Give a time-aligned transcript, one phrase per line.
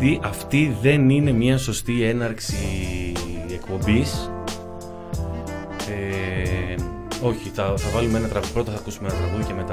[0.00, 2.54] γιατί αυτή δεν είναι μια σωστή έναρξη
[3.52, 4.30] εκπομπής.
[5.88, 6.74] Ε,
[7.22, 8.52] όχι, θα, θα βάλουμε ένα τραγούδι.
[8.52, 9.72] Πρώτα θα ακούσουμε ένα τραγούδι και μετά.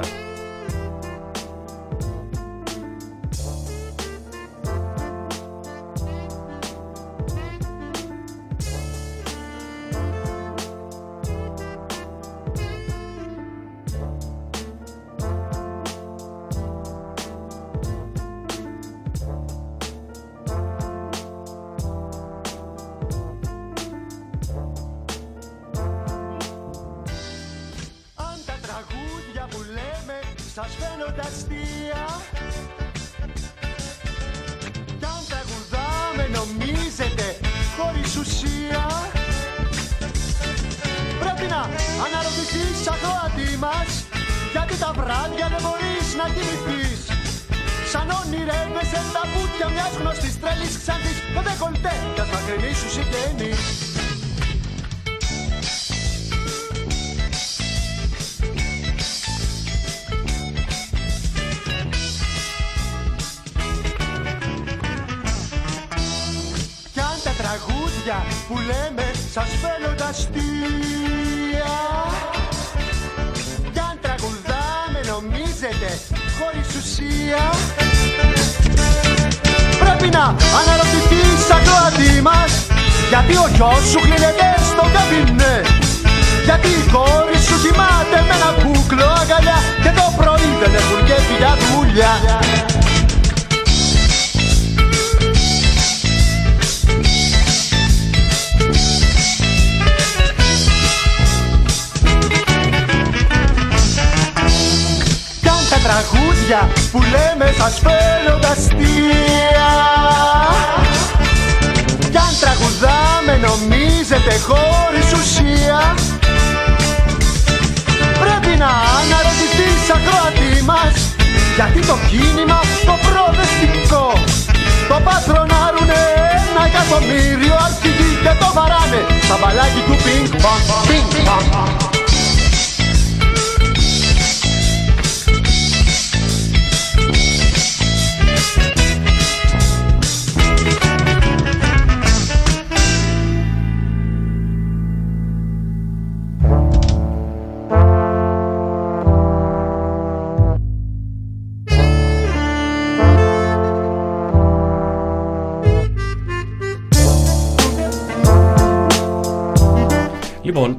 [129.28, 131.87] Shabba like the two ping pong, ping pong.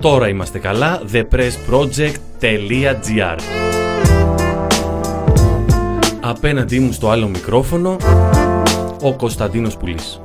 [0.01, 3.37] Τώρα είμαστε καλά, thepressproject.gr
[6.19, 7.97] Απέναντί μου στο άλλο μικρόφωνο,
[9.01, 10.21] ο Κωνσταντίνος Πουλής.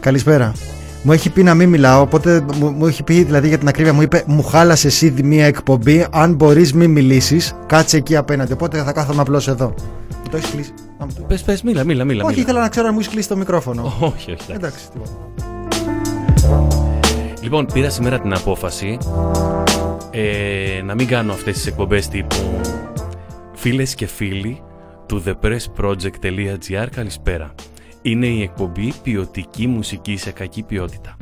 [0.00, 0.52] Καλησπέρα.
[1.02, 3.92] Μου έχει πει να μην μιλάω, οπότε μου, μου έχει πει δηλαδή για την ακρίβεια
[3.92, 8.82] μου είπε μου χάλασες εσύ μία εκπομπή, αν μπορείς μην μιλήσεις, κάτσε εκεί απέναντι, οπότε
[8.82, 9.74] θα κάθομαι απλώς εδώ.
[10.30, 10.72] Το έχεις κλείσει.
[11.26, 12.24] Πες, πες, μίλα, μίλα, μίλα.
[12.24, 13.82] Όχι, ήθελα να ξέρω αν μου έχεις κλείσει το μικρόφωνο.
[14.00, 14.52] Όχι, όχι.
[14.52, 15.10] Εντάξει, τίποτα.
[17.48, 18.98] Λοιπόν, πήρα σήμερα την απόφαση
[20.10, 22.36] ε, να μην κάνω αυτές τις εκπομπές τύπου
[23.54, 24.62] φίλες και φίλοι
[25.06, 27.54] του thepressproject.gr καλησπέρα.
[28.02, 31.16] Είναι η εκπομπή ποιοτική μουσική σε κακή ποιότητα.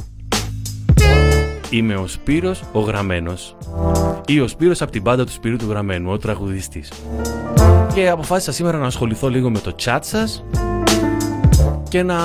[1.70, 3.56] Είμαι ο Σπύρος, ο Γραμμένος
[4.26, 6.93] ή ο Σπύρος από την πάντα του Σπύρου του Γραμμένου, ο τραγουδιστής.
[7.94, 10.44] Και αποφάσισα σήμερα να ασχοληθώ λίγο με το chat σας
[11.88, 12.16] και να,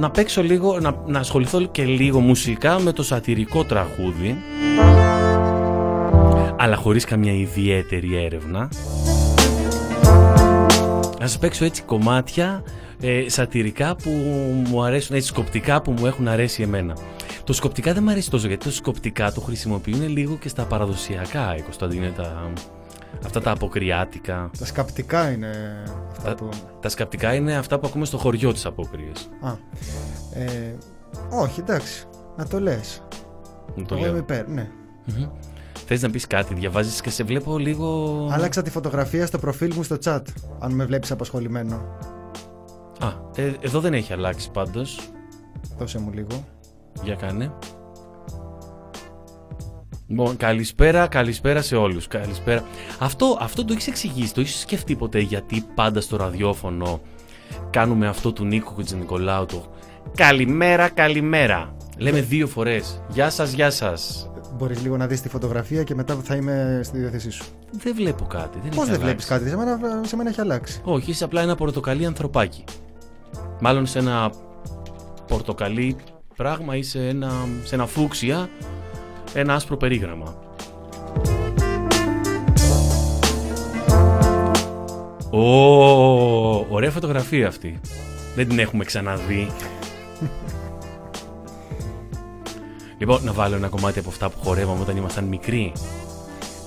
[0.00, 4.36] να παίξω λίγο, να, να ασχοληθώ και λίγο μουσικά με το σατυρικό τραγούδι
[6.56, 8.68] αλλά χωρίς καμιά ιδιαίτερη έρευνα
[11.20, 12.62] να σας παίξω έτσι κομμάτια
[13.00, 14.10] ε, σατυρικά που
[14.68, 16.96] μου αρέσουν, έτσι σκοπτικά που μου έχουν αρέσει εμένα.
[17.44, 21.56] Το σκοπτικά δεν μου αρέσει τόσο γιατί το σκοπτικά το χρησιμοποιούν λίγο και στα παραδοσιακά,
[21.56, 22.50] η Κωνσταντίνε, τα,
[23.24, 24.50] Αυτά τα αποκριάτικα.
[24.58, 26.48] Τα σκαπτικά είναι αυτά τα, που...
[26.80, 29.28] Τα σκαπτικά είναι αυτά που ακούμε στο χωριό τις αποκρίες.
[29.40, 29.52] Α,
[30.40, 30.76] ε,
[31.30, 32.04] όχι, εντάξει.
[32.36, 33.02] Να το λες.
[33.74, 34.10] Να το Εγώ λέω.
[34.10, 34.70] είμαι υπέρ, ναι.
[35.08, 35.28] mm
[35.86, 38.28] Θες να πεις κάτι, διαβάζεις και σε βλέπω λίγο...
[38.32, 40.22] Άλλαξα τη φωτογραφία στο προφίλ μου στο chat,
[40.58, 41.74] αν με βλέπεις απασχολημένο.
[43.00, 45.10] Α, ε, εδώ δεν έχει αλλάξει πάντως.
[45.78, 46.44] Δώσε μου λίγο.
[47.02, 47.52] Για κάνε.
[50.10, 52.06] Λοιπόν, καλησπέρα, καλησπέρα σε όλους.
[52.06, 52.64] Καλησπέρα.
[52.98, 57.00] Αυτό, αυτό το έχεις εξηγήσει, το έχεις σκεφτεί ποτέ γιατί πάντα στο ραδιόφωνο
[57.70, 59.64] κάνουμε αυτό του Νίκο Νικολάου το
[60.16, 61.76] Καλημέρα, καλημέρα.
[61.98, 63.02] Λέμε δύο φορές.
[63.08, 64.30] Γεια σας, γεια σας.
[64.56, 67.44] Μπορείς λίγο να δεις τη φωτογραφία και μετά θα είμαι στη διάθεσή σου.
[67.70, 68.58] Δεν βλέπω κάτι.
[68.62, 69.48] Δεν Πώς έχει δεν βλέπεις αλλάξει.
[69.48, 70.80] κάτι, σε μένα, σε μένα έχει αλλάξει.
[70.84, 72.64] Όχι, είσαι απλά ένα πορτοκαλί ανθρωπάκι.
[73.60, 74.32] Μάλλον σε ένα
[75.26, 75.96] πορτοκαλί
[76.36, 77.32] πράγμα ή σε ένα,
[77.64, 78.48] σε ένα φούξια
[79.34, 80.34] ένα άσπρο περίγραμμα.
[85.30, 87.80] Ω, ωραία φωτογραφία αυτή.
[88.34, 89.50] Δεν την έχουμε ξαναδεί.
[92.98, 95.72] λοιπόν, να βάλω ένα κομμάτι από αυτά που χορεύαμε όταν ήμασταν μικροί.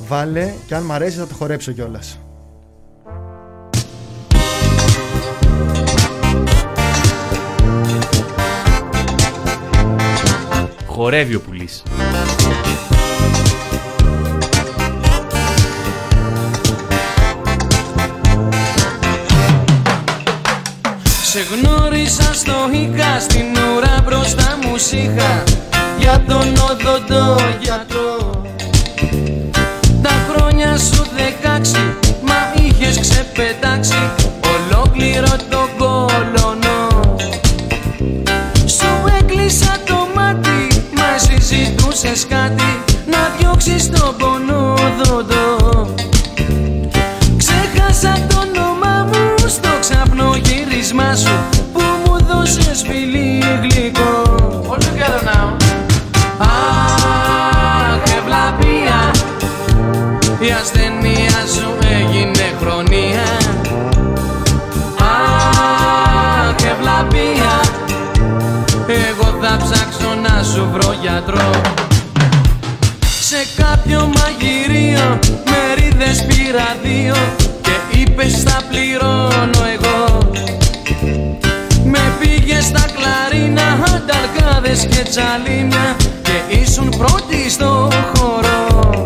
[0.07, 2.19] Βάλε και αν μ' αρέσει θα το χορέψω κιόλας.
[10.85, 11.83] Χορεύει ο πουλής.
[21.33, 23.45] Σε γνώρισα στο Ίκα, στην
[23.75, 25.43] ουρά μπροστά μου σήχα
[25.99, 28.41] Για τον οδοντό γιατρό
[30.01, 34.11] Τα χρόνια σου δεκάξι, μα είχες ξεπετάξει
[34.53, 37.15] Ολόκληρο το κολονό
[38.65, 44.02] Σου έκλεισα το μάτι, μα συζητούσες κάτι Να διώξεις τον
[51.13, 54.21] γύρισμά σου που μου δώσες φιλί γλυκό.
[54.69, 55.47] All together now
[56.37, 59.11] Αχ, ευλαπία
[60.39, 63.27] η ασθενεία σου έγινε χρονία.
[64.99, 67.59] Αχ, ευλαπία
[68.87, 71.51] εγώ θα ψάξω να σου βρω γιατρό.
[73.21, 75.19] Σε κάποιο μαγειρίο
[75.49, 77.15] μερίδες πήρα δύο
[77.61, 79.82] και είπες θα πληρώνω εγώ.
[79.82, 79.82] Με πήγε
[82.63, 89.03] στα κλαρίνα, ανταλκάδες και τσαλίμια και ήσουν πρώτη στο χώρο.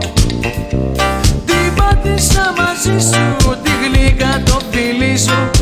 [1.45, 5.56] Την πάτησα μαζί σου, τη γλύκα το φιλί σου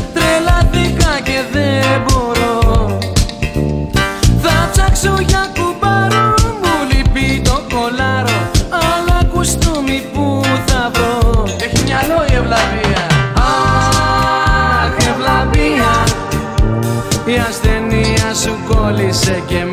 [19.26, 19.65] κόλλησε και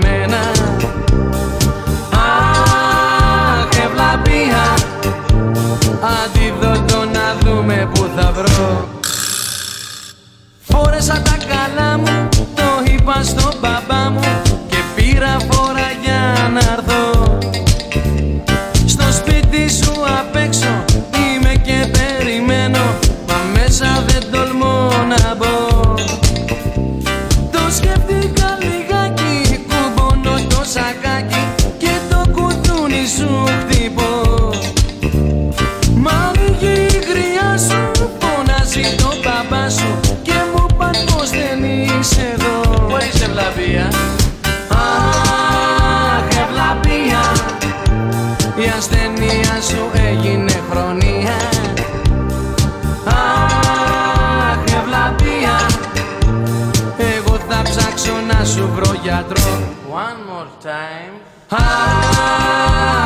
[61.53, 61.93] time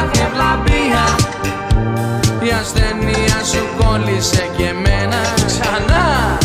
[0.04, 1.06] Αχ ευλαβία
[2.44, 6.38] η ασθενεία σου κόλλησε και εμένα Ξανά.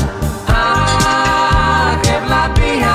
[0.47, 2.95] Αχ, ευλαπία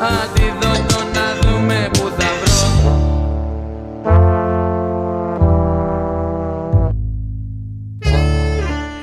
[0.00, 3.02] Αντιδότο να δούμε που θα βρω.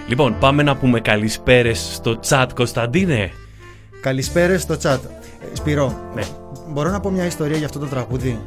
[0.07, 3.31] Λοιπόν, πάμε να πούμε καλησπέρες στο chat, Κωνσταντίνε.
[4.01, 4.99] Καλησπέρα στο chat.
[5.51, 6.23] Ε, Σπυρό, Ναι,
[6.71, 8.39] μπορώ να πω μια ιστορία για αυτό το τραγούδι;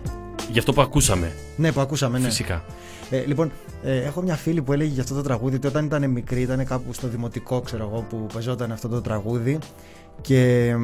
[0.50, 1.32] γι' αυτό που ακούσαμε.
[1.56, 2.24] Ναι, που ακούσαμε, ναι.
[2.24, 2.64] Φυσικά.
[3.10, 3.52] Ε, λοιπόν,
[3.84, 6.64] ε, έχω μια φίλη που έλεγε για αυτό το τραγούδι ότι όταν ήταν μικρή, ήταν
[6.64, 9.58] κάπου στο δημοτικό, ξέρω εγώ, που παίζονταν αυτό το τραγούδι
[10.20, 10.74] και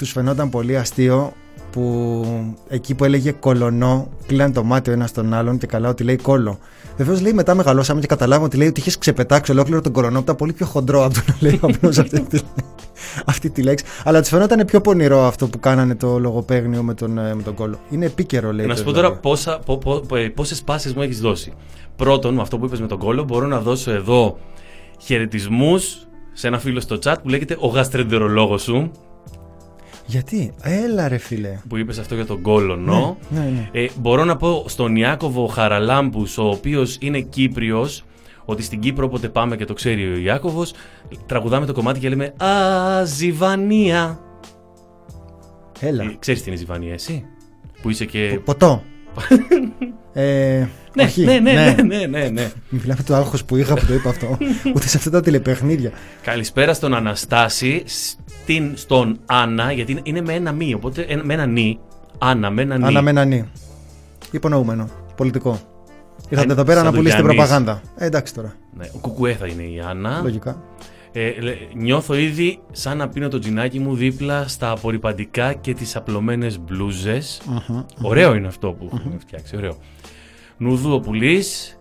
[0.00, 1.32] τους φαινόταν πολύ αστείο
[1.72, 2.24] που
[2.68, 6.16] εκεί που έλεγε κολονό, κλείναν το μάτι ο ένας τον άλλον και καλά ότι λέει
[6.16, 6.58] κόλο.
[6.96, 10.22] Βεβαίως λέει μετά μεγαλώσαμε και καταλάβαμε ότι λέει ότι είχες ξεπετάξει ολόκληρο τον κολονό που
[10.22, 12.40] ήταν πολύ πιο χοντρό από το να λέει απλώ αυτή, τη-
[13.26, 13.84] αυτή τη λέξη.
[14.04, 17.54] Αλλά τους φαινόταν πιο πονηρό αυτό που κάνανε το λογοπαίγνιο με τον, ε, με τον
[17.54, 17.78] κόλο.
[17.90, 18.66] Είναι επίκαιρο, λέει.
[18.66, 19.08] Να το σου πω δηλαδή.
[19.08, 21.52] τώρα πόσα, πο, πο, πο- πόσες πάσες μου έχεις δώσει.
[21.96, 24.36] Πρώτον, με αυτό που είπες με τον κόλλο, μπορώ να δώσω εδώ
[24.98, 28.90] χαιρετισμούς σε ένα φίλο στο chat που λέγεται ο γαστρεντερολόγος σου,
[30.10, 31.60] Γιατί, έλα ρε φίλε.
[31.68, 33.18] που είπες αυτό για τον κόλωνο.
[33.28, 33.68] Ναι, ναι.
[33.72, 38.04] Ε, μπορώ να πω στον Ιάκωβο Χαραλάμπους, ο οποίος είναι Κύπριος,
[38.44, 40.72] ότι στην Κύπρο όποτε πάμε και το ξέρει ο Ιάκωβος,
[41.26, 44.20] τραγουδάμε το κομμάτι και λέμε «Α, Ζιβανία».
[45.80, 46.04] Έλα.
[46.04, 47.24] Ε, ξέρεις τι είναι Ζιβανία, εσύ;
[47.82, 48.40] Που είσαι και...
[48.44, 48.82] Ποτό.
[50.12, 52.50] Ε, Ναι, όχι, ναι, ναι, ναι, ναι, ναι, ναι.
[52.68, 54.38] Μιλάμε το άγχος που είχα που το είπα αυτό.
[54.74, 55.90] Ούτε σε αυτά τα τηλεπαιχνίδια.
[56.22, 61.34] Καλησπέρα στον Αναστάση, στην, στον Άννα, γιατί είναι- είναι με ένα μη, οπότε ένα- με
[61.34, 61.78] ένα νι.
[62.18, 62.84] Άννα, με ένα νι.
[62.84, 63.48] Αναμένανή.
[64.30, 64.88] Υπονοούμενο.
[65.16, 65.50] Πολιτικό.
[66.28, 67.36] Ήρθατε Σαν- εδώ πέρα σαν να το πουλήσετε Γιάννης.
[67.46, 67.82] προπαγάνδα.
[67.96, 68.54] Ε, εντάξει τώρα.
[68.78, 70.20] Ναι, ο Κουκουέ θα είναι η Άννα.
[70.22, 70.62] Λογικά.
[71.12, 75.96] Ε, λέ- νιώθω ήδη σαν να πίνω το τζινάκι μου δίπλα στα απορριπαντικά και τις
[75.96, 77.40] απλωμένες μπλούζες.
[78.02, 79.76] Ωραίο είναι αυτό που έχουμε φτιάξει, ωραίο.
[80.56, 81.78] Νουδού ο πουλής,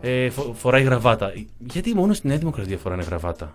[0.00, 1.32] ε, φο- φοράει γραβάτα.
[1.58, 3.52] Γιατί μόνο στην Νέα Δημοκρατία φοράνε γραβάτα;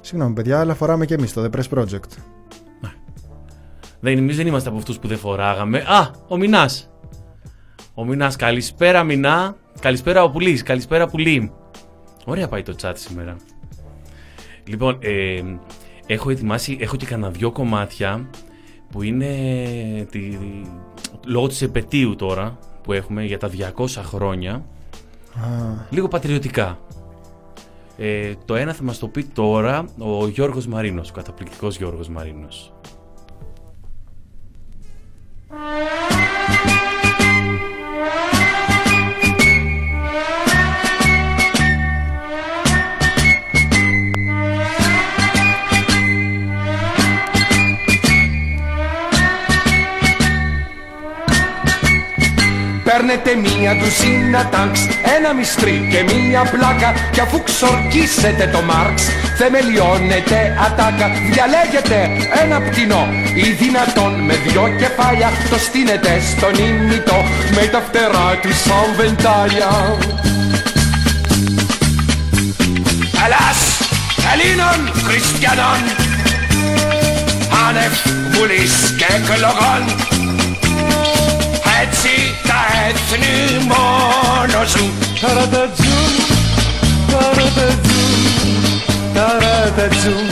[0.00, 2.08] Συγγνώμη, παιδιά, αλλά φοράμε και εμείς το The Press Project.
[4.00, 5.78] Δεν, εμείς δεν είμαστε από αυτούς που δεν φοράγαμε.
[5.78, 6.90] Α, ο Μινάς.
[7.94, 9.56] Ο Μινάς, καλησπέρα Μινά.
[9.80, 11.52] Καλησπέρα ο Πουλής, καλησπέρα Πουλή.
[12.24, 13.36] Ωραία πάει το chat σήμερα.
[14.64, 15.42] Λοιπόν, ε,
[16.06, 18.30] έχω ετοιμάσει, έχω και κανένα δυο κομμάτια
[18.90, 19.26] που είναι
[20.10, 20.38] τη,
[21.26, 24.52] λόγω της επαιτίου τώρα που έχουμε για τα 200 χρόνια.
[24.52, 24.62] Α,
[25.90, 26.78] Λίγο πατριωτικά.
[27.98, 32.72] Ε, το ένα θα μας το πει τώρα ο Γιώργος Μαρίνος, ο καταπληκτικός Γιώργος Μαρίνος.
[52.96, 54.80] Παίρνετε μία ντουζίνα τάγκς,
[55.16, 56.90] ένα μυστρί και μία πλάκα.
[57.12, 59.02] Κι αφού ξορκίσετε το Μάρξ,
[59.38, 61.06] θεμελιώνετε ατάκα.
[61.32, 61.98] Διαλέγετε
[62.42, 65.30] ένα πτηνό ή δυνατόν με δυο κεφάλια.
[65.50, 67.18] Το στείνετε στον ήμιτο
[67.56, 69.72] με τα φτερά του σαν βεντάλια.
[73.24, 73.60] Ελλάς
[74.32, 75.80] Ελλήνων Χριστιανών
[77.66, 77.94] Άνευ
[78.32, 79.82] βουλής και εκλογών
[82.04, 86.12] έτσι τα έθνη μόνος ζουν Ταρατατζούν,
[87.10, 88.22] ταρατατζούν,
[89.14, 90.28] ταρατατζούν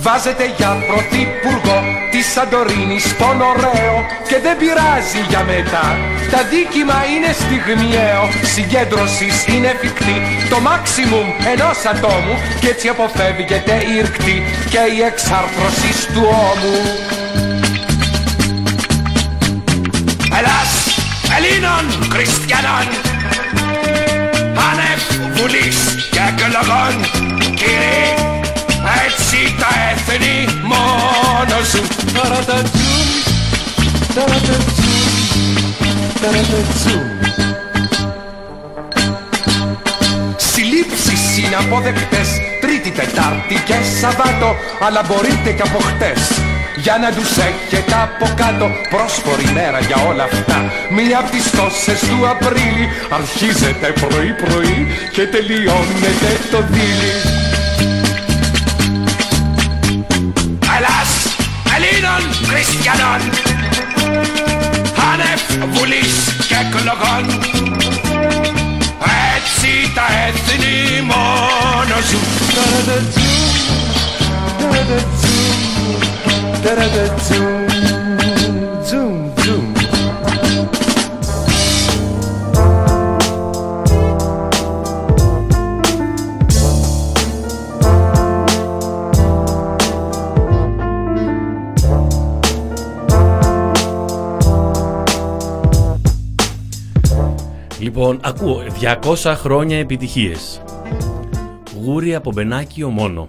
[0.00, 3.94] Βάζετε για πρωθυπουργό της Σαντορίνης στον ωραίο
[4.28, 5.86] και δεν πειράζει για μετά.
[6.30, 10.18] Τα δίκημα είναι στιγμιαίο, συγκέντρωσης είναι εφικτή
[10.50, 17.21] το maximum ενός ατόμου και έτσι αποφεύγεται η ρκτή και η εξάρθρωσης του ώμου.
[21.44, 22.86] Ελλήνων Χριστιανών
[24.68, 25.02] Άνευ
[25.36, 26.94] βουλής και εκλογών
[27.54, 28.04] Κύριοι
[29.06, 33.08] έτσι τα έθνη μόνο ζουν Ταρατατζούν,
[34.14, 35.74] ταρατατζούν,
[36.20, 37.10] ταρατατζούν
[40.36, 42.28] Συλλήψεις είναι αποδεκτές
[42.60, 44.56] Τρίτη, Τετάρτη και Σαββάτο
[44.86, 46.51] Αλλά μπορείτε και από χτες
[46.82, 50.58] για να τους έχετε από κάτω Πρόσφορη μέρα για όλα αυτά.
[50.90, 52.84] Μία από τις τόσες του Απρίλη
[53.18, 54.78] Αρχίζετε πρωί πρωί
[55.12, 57.12] Και τελειώνετε το δίλη
[60.76, 61.12] Ελλάς
[61.74, 63.20] Ελλήνων Χριστιανών
[65.10, 65.42] Άνευ
[65.74, 66.14] βουλής
[66.48, 67.24] και εκλογών.
[69.36, 72.26] Έτσι τα έθνη μόνο ζουν
[76.62, 79.72] Ταρατατζούν, ταρατατζούν, ταρατατζούν, τζουν, τζουν.
[97.78, 98.62] Λοιπόν, ακούω
[99.22, 100.62] 200 χρόνια επιτυχίες.
[101.84, 103.28] Γούρι από Μπενάκειο μόνο.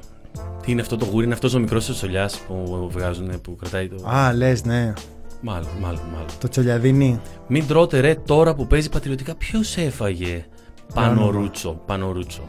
[0.65, 4.08] Τι είναι αυτό το γούρι, είναι αυτός ο μικρός τσολιάς που βγάζουν, που κρατάει το...
[4.10, 4.93] Α, λες, ναι.
[5.41, 6.27] Μάλλον, μάλλον, μάλλον.
[6.39, 7.20] Το τσολιαδίνι.
[7.48, 9.36] Μην τρώτε ρε τώρα που παίζει πατριωτικά.
[9.36, 10.46] Ποιος έφαγε
[10.93, 12.41] πανορούτσο, πανορούτσο.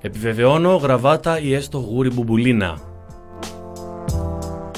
[0.00, 2.78] Επιβεβαιώνω γραβάτα ή έστω γούρι μπουμπουλίνα.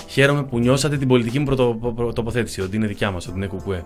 [0.09, 3.37] Χαίρομαι που νιώσατε την πολιτική μου πρωτο, προ- προ- τοποθέτηση, ότι είναι δικιά μας, ότι
[3.37, 3.85] είναι κουκουέ.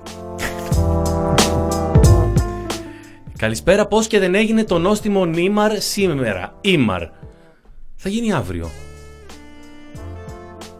[3.38, 6.52] Καλησπέρα, πώς και δεν έγινε το νόστιμο Νίμαρ σήμερα.
[6.60, 7.02] Ήμαρ.
[8.00, 8.70] Θα γίνει αύριο.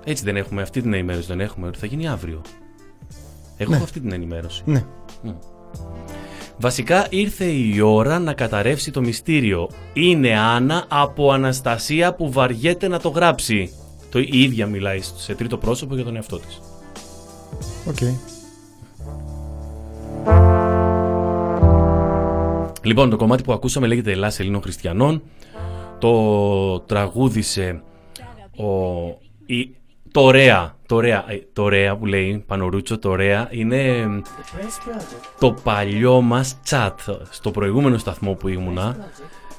[0.05, 2.43] Έτσι δεν έχουμε, αυτή την ενημέρωση δεν έχουμε, ότι θα γίνει αύριο.
[3.57, 4.63] Εγώ έχω αυτή την ενημέρωση.
[4.65, 4.85] Ναι.
[6.59, 9.71] Βασικά ήρθε η ώρα να καταρρεύσει το μυστήριο.
[9.93, 13.73] Είναι Άννα από Αναστασία που βαριέται να το γράψει.
[14.11, 16.61] Το η ίδια μιλάει σε τρίτο πρόσωπο για τον εαυτό της.
[17.87, 17.97] Οκ.
[22.83, 25.23] Λοιπόν, το κομμάτι που ακούσαμε λέγεται Ελλάς Ελλήνων Χριστιανών.
[25.99, 27.83] Το τραγούδισε
[28.57, 29.07] ο,
[29.47, 29.75] η,
[30.11, 34.07] το ωραία το Ρέα, ε, το Ρέα που λέει Πανορούτσο, το Ρέα είναι
[35.39, 36.95] το παλιό μας chat.
[37.31, 38.97] Στο προηγούμενο σταθμό που ήμουνα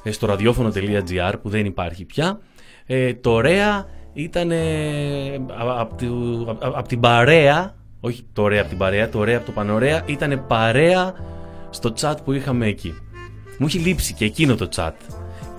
[0.02, 2.40] ε, στο ραδιόφωνο.gr που δεν υπάρχει πια
[2.86, 4.52] ε, το Ρέα ήταν
[6.74, 10.44] από την παρέα όχι το Ρέα από την παρέα, το Ρέα από το Πανορέα ήταν
[10.46, 11.14] παρέα
[11.70, 12.94] στο chat που είχαμε εκεί.
[13.58, 14.92] Μου έχει λείψει και εκείνο το chat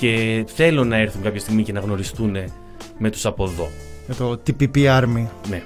[0.02, 2.38] και θέλω να έρθουν κάποια στιγμή και να γνωριστούν
[2.98, 3.70] με τους από εδώ
[4.08, 5.26] με το TPP Army.
[5.50, 5.62] Ναι.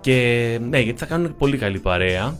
[0.00, 2.36] Και ναι, γιατί θα κάνουν πολύ καλή παρέα.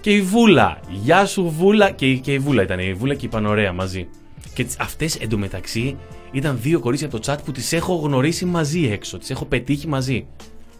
[0.00, 0.80] Και η Βούλα.
[1.02, 1.90] Γεια σου Βούλα.
[1.90, 2.78] Και, και η Βούλα ήταν.
[2.78, 4.08] Η Βούλα και η Πανωρέα μαζί.
[4.54, 5.96] Και αυτές εντωμεταξύ
[6.32, 9.18] ήταν δύο κορίτσια από το chat που τις έχω γνωρίσει μαζί έξω.
[9.18, 10.26] Τις έχω πετύχει μαζί.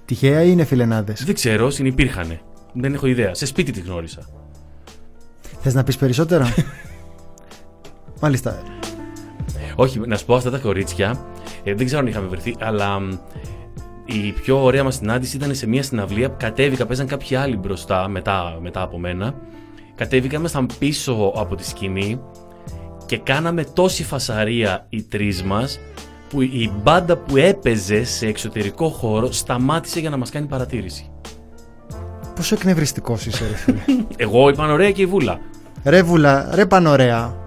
[0.05, 1.25] Τυχαία ή είναι φιλενάδες.
[1.25, 2.41] Δεν ξέρω, συνυπήρχανε.
[2.73, 3.35] Δεν έχω ιδέα.
[3.35, 4.29] Σε σπίτι τη γνώρισα.
[5.61, 6.55] Θες να πεις περισσότερα;
[8.21, 8.76] Μάλιστα.
[9.77, 11.27] Όχι, να σου πω αυτά τα κορίτσια.
[11.65, 12.99] Ε, δεν ξέρω αν είχαμε βρεθεί, αλλά
[14.05, 18.09] η πιο ωραία μας συνάντηση ήταν σε μια συναυλία που κατέβηκα, παίζαν κάποιοι άλλοι μπροστά
[18.09, 19.35] μετά, μετά από μένα.
[19.95, 22.21] Κατέβηκα, ήμασταν πίσω από τη σκηνή
[23.07, 25.79] και κάναμε τόση φασαρία οι τρεις μας
[26.29, 31.11] που η μπάντα που έπαιζε σε εξωτερικό χώρο σταμάτησε για να μας κάνει παρατήρηση.
[32.35, 33.79] Πόσο εκνευριστικός είσαι, ρε φίλε.
[34.17, 35.39] Εγώ, η Πανωρέα και η Βούλα.
[35.85, 37.46] Ρε Βούλα, ρε Πανωρέα.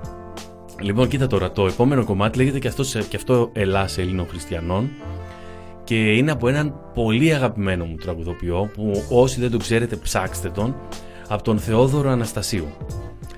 [0.81, 4.89] Λοιπόν, κοίτα τώρα, το επόμενο κομμάτι λέγεται και αυτό, και αυτό Ελλάς Ελλήνων Χριστιανών
[5.83, 10.75] και είναι από έναν πολύ αγαπημένο μου τραγουδοποιό που όσοι δεν το ξέρετε ψάξτε τον
[11.27, 12.67] από τον Θεόδωρο Αναστασίου.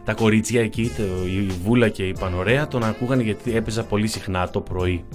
[0.03, 0.91] Τα κορίτσια εκεί,
[1.25, 5.05] η Βούλα και η Πανωρέα τον ακούγανε γιατί έπαιζα πολύ συχνά το πρωί.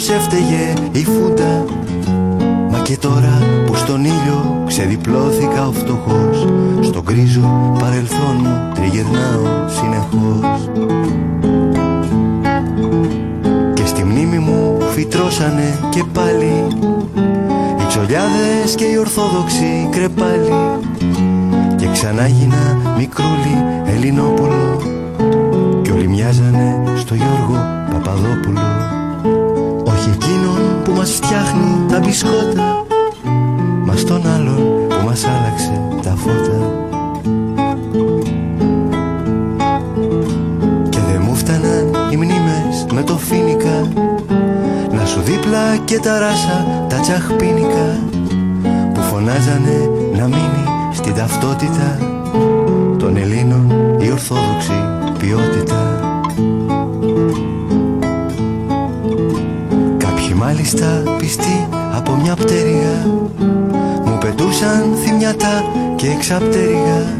[0.00, 1.64] πως έφταιγε η φούτα
[2.70, 6.46] Μα και τώρα που στον ήλιο ξεδιπλώθηκα ο φτωχός
[6.80, 10.70] Στον κρίζο παρελθόν μου τριγυρνάω συνεχώς.
[13.74, 16.66] Και στη μνήμη μου φυτρώσανε και πάλι
[17.80, 20.52] Οι τσολιάδες και οι ορθόδοξοι κρεπάλι.
[21.76, 24.82] Και ξανά γίνα μικρούλι Ελληνόπουλο
[25.82, 28.79] και ολιμιάζανε στο Γιώργο Παπαδόπουλο
[30.90, 32.84] που μας φτιάχνει τα μπισκότα.
[33.84, 36.58] Μα τον άλλον που μας άλλαξε τα φώτα.
[40.88, 43.88] Και δεν μου φτάναν οι μνήμες με το φίνικα.
[44.92, 47.98] Να σου δίπλα και τα ράσα τα τσαχπίνικα
[48.94, 51.98] Που φωνάζανε να μείνει στην ταυτότητα.
[52.98, 54.72] Των Ελλήνων η ορθόδοξη
[55.18, 55.89] ποιότητα.
[60.42, 63.06] Μάλιστα πιστή από μια πτέρυγα.
[64.04, 65.64] Μου πετούσαν θυμιατά
[65.96, 67.18] και εξαπτέρυγα.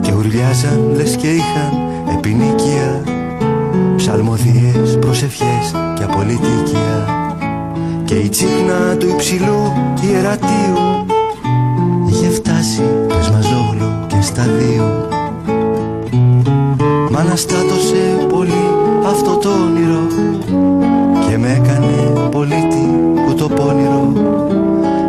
[0.00, 1.72] Και ουρλιάζαν λες και είχαν
[2.16, 3.02] επινικια,
[3.96, 7.06] Ψαλμωδιές, προσευχές και απολυτικία.
[8.04, 9.72] Και η τσίκνα του υψηλού
[10.10, 11.06] ιερατείου
[12.08, 15.08] Είχε φτάσει πες μαζόγλου και στα δύο
[17.10, 18.64] Μ' αναστάτωσε πολύ
[19.06, 20.35] αυτό το όνειρο
[21.46, 22.86] με έκανε πολίτη
[23.26, 24.12] που το πόνιρο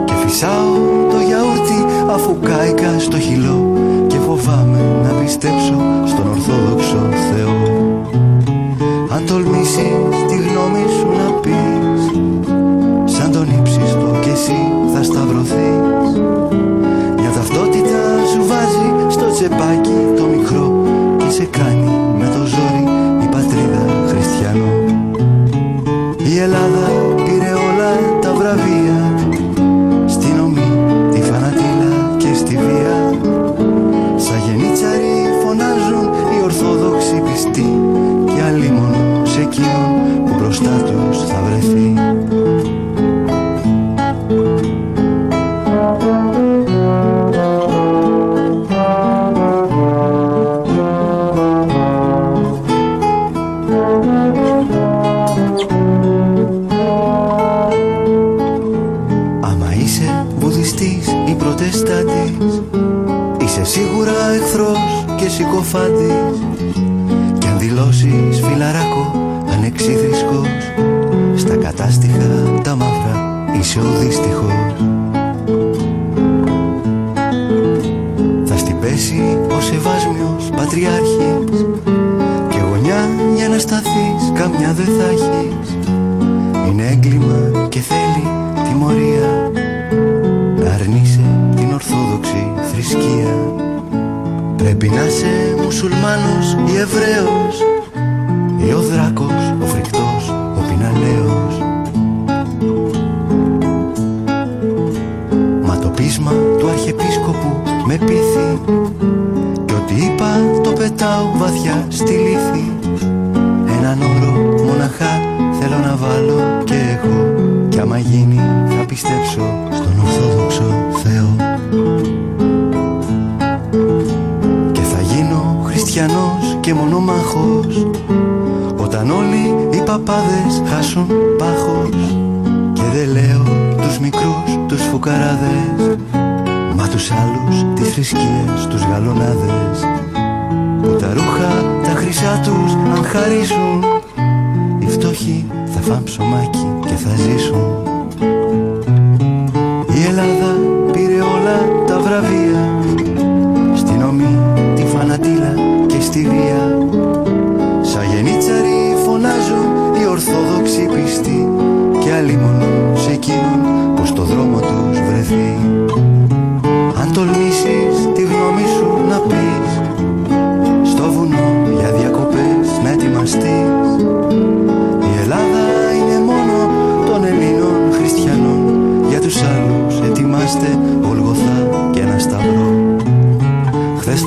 [0.06, 0.72] και φυσάω
[1.12, 1.80] το γιαούρτι
[2.12, 3.74] αφού κάηκα στο χυλό
[4.08, 7.56] και φοβάμαι να πιστέψω στον Ορθόδοξο Θεό.
[9.16, 12.02] Αν τολμήσεις τη γνώμη σου να πεις
[13.16, 14.60] σαν τον ύψιστο κι εσύ
[14.94, 16.10] θα σταυρωθείς.
[17.20, 19.87] Μια ταυτότητα σου βάζει στο τσεπάκι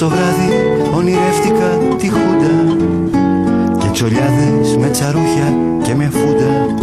[0.01, 0.49] το βράδυ
[0.97, 2.77] ονειρεύτηκα τη Χούντα
[3.79, 6.75] Και τσολιάδες με τσαρούχια και με φούντα.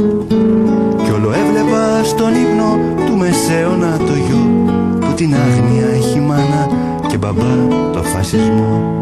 [1.03, 6.69] Κι όλο έβλεπα στον ύπνο του μεσαίωνα το γιο Που την άγνοια έχει μάνα
[7.08, 8.97] και μπαμπά το φασισμό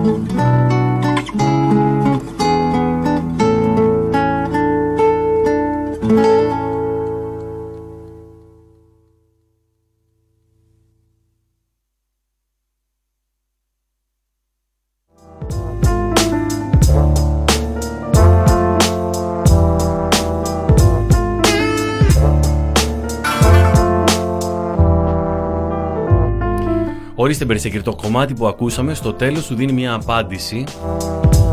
[27.48, 30.64] Ορίστε Μπερσέκερ, το κομμάτι που ακούσαμε στο τέλος σου δίνει μια απάντηση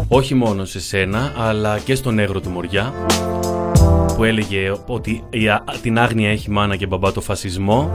[0.09, 2.93] όχι μόνο σε σένα αλλά και στον έγρο του Μοριά
[4.17, 7.91] που έλεγε ότι η α- την άγνοια έχει μάνα και μπαμπά το φασισμό.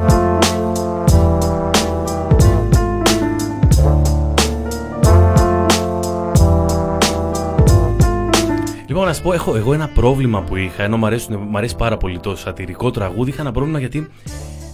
[8.88, 11.76] Λοιπόν, να σου πω, έχω εγώ ένα πρόβλημα που είχα, ενώ μου, αρέσουν, μ' αρέσει
[11.76, 14.10] πάρα πολύ το σατυρικό τραγούδι, είχα ένα πρόβλημα γιατί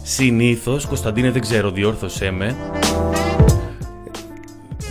[0.03, 2.55] συνήθως, Κωνσταντίνε δεν ξέρω, διόρθωσέ με,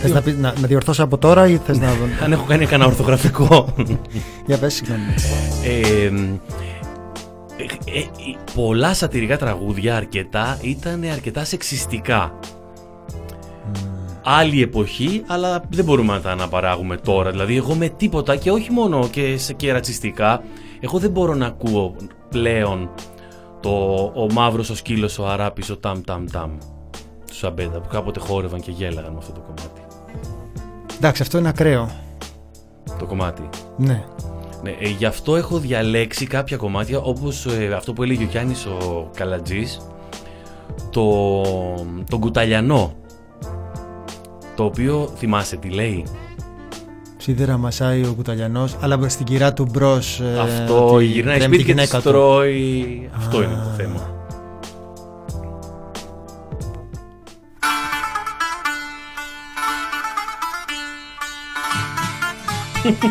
[0.05, 1.87] Θες να, πει- να, να διορθώσω από τώρα ή θες να...
[2.23, 3.73] αν έχω κάνει κανένα ορθογραφικό.
[4.45, 5.01] Για πες, συγγνώμη.
[5.63, 8.03] Ε, ε, ε,
[8.55, 12.39] πολλά σατυρικά τραγούδια αρκετά ήταν αρκετά σεξιστικά.
[14.23, 17.31] Άλλη εποχή, αλλά δεν μπορούμε να τα αναπαράγουμε τώρα.
[17.31, 20.43] Δηλαδή, εγώ με τίποτα και όχι μόνο και, σε- και ρατσιστικά,
[20.79, 21.95] εγώ δεν μπορώ να ακούω
[22.29, 22.89] πλέον
[23.59, 23.69] το
[24.15, 26.51] ο μαύρος ο σκύλος ο αράπης ο ταμ ταμ ταμ
[27.27, 29.81] τους Σαμπέντα που κάποτε χόρευαν και γέλαγαν με αυτό το κομμάτι.
[31.03, 31.91] Εντάξει, αυτό είναι ακραίο.
[32.99, 33.49] Το κομμάτι.
[33.77, 34.03] Ναι.
[34.63, 38.65] Ναι, ε, γι' αυτό έχω διαλέξει κάποια κομμάτια όπως ε, αυτό που έλεγε ο Γιάννης
[38.65, 39.81] ο Καλατζής
[40.89, 41.31] το,
[42.09, 42.93] το κουταλιανό
[44.55, 46.05] το οποίο θυμάσαι τι λέει;
[47.17, 51.63] Σίδερα μασάει ο κουταλιανός, αλλά στην κυρά του μπρος ε, αυτό ότι γυρνάει τρέμει σπίτι
[51.63, 52.17] τη και της γυναίκα του.
[52.17, 53.43] τρώει αυτό Α.
[53.43, 54.22] είναι το θέμα
[62.83, 63.07] Σίδερα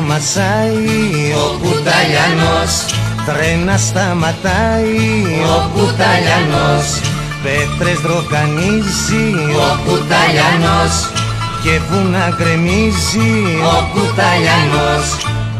[0.00, 4.96] μασάει ο κουταλιανός Τρένα σταματάει
[5.56, 6.86] ο κουταλιανός
[7.42, 9.26] Πέτρες δροκανίζει
[9.66, 10.94] ο κουταλιανός
[11.62, 13.32] Και βουνά γκρεμίζει
[13.74, 15.06] ο κουταλιανός.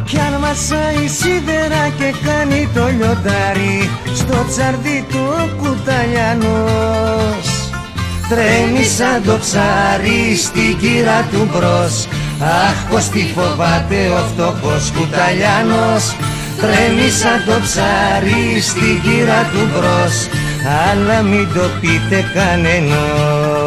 [0.04, 7.46] Κι αν μασάει σίδερα και κάνει το λιοντάρι Στο τσαρδί του ο κουταλιανός.
[8.28, 12.06] Τρέμει σαν το ψάρι στην κύρα του μπρος
[12.40, 16.04] Αχ πως τι φοβάται ο φτωχός κουταλιάνος
[16.60, 20.28] Τρέμει σαν το ψάρι στην κύρα του μπρος
[20.90, 23.65] Αλλά μην το πείτε κανενός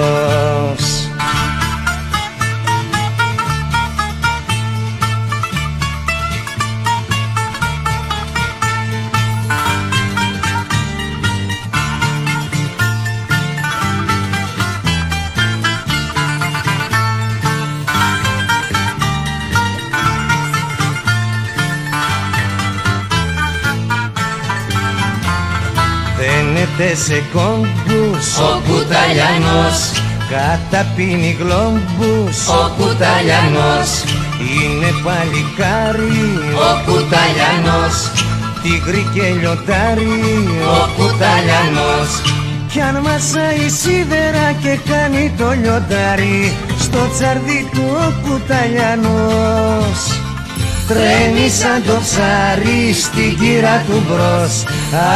[26.80, 28.38] Δένεται σε κόμπους.
[28.38, 29.78] Ο Κουταλιανός.
[30.30, 32.48] Καταπίνει γλόμπους.
[32.48, 33.90] Ο Κουταλιανός.
[34.52, 36.24] Είναι παλικάρι.
[36.68, 37.96] Ο Κουταλιανός.
[38.62, 40.20] Τίγρη και λιοντάρι.
[40.78, 42.10] Ο Κουταλιανός.
[42.72, 50.00] Κι αν μασάει σίδερα και κάνει το λιοντάρι Στο τσαρδί του ο Κουταλιανός
[50.90, 54.64] Τρέμει σαν το ψάρι στην κύρα του μπρος.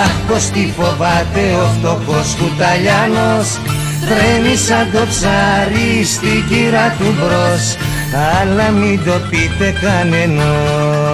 [0.03, 3.47] Αχ πως τι φοβάται ο φτωχός κουταλιάνος
[4.07, 7.75] Τρέμει σαν το ψάρι στην κύρα του μπρος.
[8.39, 11.13] Αλλά μην το πείτε κανενός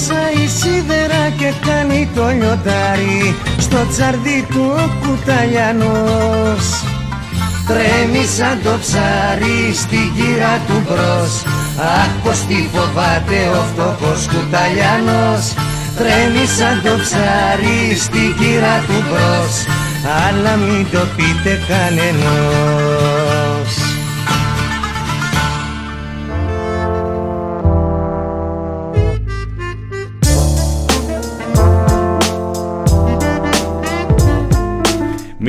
[0.00, 6.64] Κι αν μασάει σίδερα και κάνει το λιοντάρι Στο τσαρδί του ο κουταλιανός
[7.66, 11.32] Τρέμει σαν το ψάρι στην κύρα του μπρος.
[11.98, 15.44] Αχ πως τι φοβάται ο φτωχός κουταλιανός.
[15.96, 19.54] Τρέμει σαν το ψάρι στην κύρα του μπρος.
[20.24, 23.19] Αλλά μην το πείτε κανενός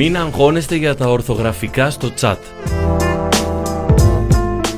[0.04, 2.36] Μην αγχώνεστε για τα ορθογραφικά στο chat.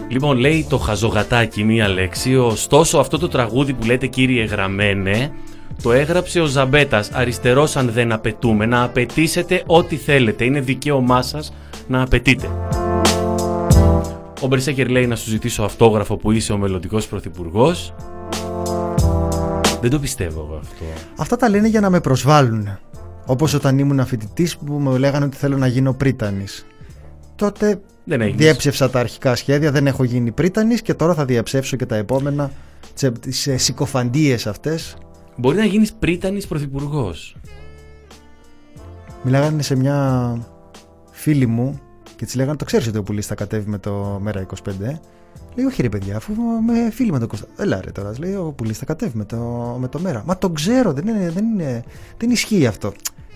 [0.08, 5.32] Λοιπόν, λέει το χαζογατάκι μία λέξη, ωστόσο αυτό το τραγούδι που λέτε κύριε γραμμένε,
[5.82, 11.54] το έγραψε ο Ζαμπέτας, αριστερός αν δεν απαιτούμε, να απαιτήσετε ό,τι θέλετε, είναι δικαίωμά σας
[11.88, 12.48] να απαιτείτε.
[14.40, 17.94] Ο Μπερσέκερ λέει να σου ζητήσω αυτόγραφο που είσαι ο μελλοντικός πρωθυπουργός.
[19.80, 20.84] Δεν το πιστεύω εγώ αυτό.
[21.16, 22.78] Αυτά τα λένε για να με προσβάλλουν.
[23.26, 26.66] Όπως όταν ήμουν φοιτητής που μου λέγανε ότι θέλω να γίνω πρίτανης.
[27.36, 28.40] Τότε Δεν έγινες.
[28.40, 32.50] διέψευσα τα αρχικά σχέδια, δεν έχω γίνει πρίτανης και τώρα θα διαψεύσω και τα επόμενα
[32.94, 34.96] τσε- τις ε, συκοφαντίες αυτές.
[35.36, 37.36] Μπορεί να γίνεις πρίτανης πρωθυπουργός.
[39.22, 40.38] Μιλάγανε σε μια
[41.10, 41.80] φίλη μου
[42.16, 45.00] και της λέγανε: Το ξέρεις ότι ο Πουλής θα κατέβει με το Μέρα 25.
[45.34, 46.32] Ε;» Λέει: Όχι, ρε παιδιά, αφού
[46.66, 47.46] με φίλη με τον Κώστα.
[47.56, 48.12] Έλα, ρε τώρα.
[48.18, 49.36] Λέει: Ο Πουλής θα κατέβει με το,
[49.80, 50.22] με το Μέρα.
[50.26, 51.84] Μα το ξέρω, δεν, είναι, δεν, είναι,
[52.16, 52.92] δεν ισχύει αυτό.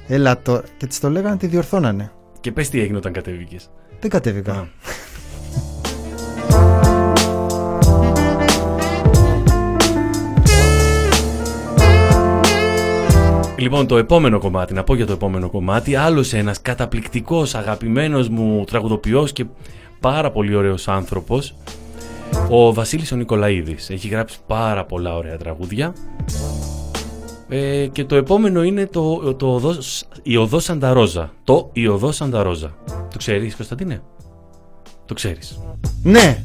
[0.06, 0.62] Έλα τώρα.
[0.76, 2.12] Και της το λέγανε, τη διορθώνανε.
[2.40, 3.70] Και πες τι έγινε όταν κατέβηκες.
[4.00, 4.52] Δεν κατέβηκα.
[4.52, 4.66] Α.
[13.56, 18.64] Λοιπόν, το επόμενο κομμάτι, να πω για το επόμενο κομμάτι, άλλος ένας καταπληκτικός, αγαπημένος μου
[18.64, 19.44] τραγουδοποιός και
[20.00, 21.54] πάρα πολύ ωραίος άνθρωπος,
[22.48, 23.90] ο Βασίλης ο Νικολαίδης.
[23.90, 25.94] Έχει γράψει πάρα πολλά ωραία τραγούδια.
[27.48, 31.32] Ε, και το επόμενο είναι το, το οδός, η Οδός Σανταρόζα.
[31.44, 32.74] Το η Οδός Σανταρόζα.
[32.86, 34.02] Το ξέρεις, Κωνσταντίνε;
[35.04, 35.58] Το ξέρεις.
[36.02, 36.44] Ναι,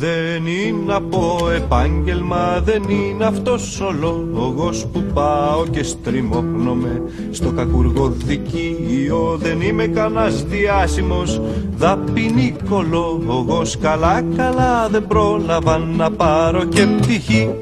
[0.00, 1.37] Δεν είναι από
[1.70, 7.02] επάγγελμα, δεν είναι αυτός ο λόγος που πάω και στριμώχνομαι.
[7.30, 11.40] Στο κακουργοδικείο Δεν είμαι κανάς διάσημος,
[11.76, 17.56] δαπινικολόγος Καλά καλά δεν πρόλαβα να πάρω και πτυχίο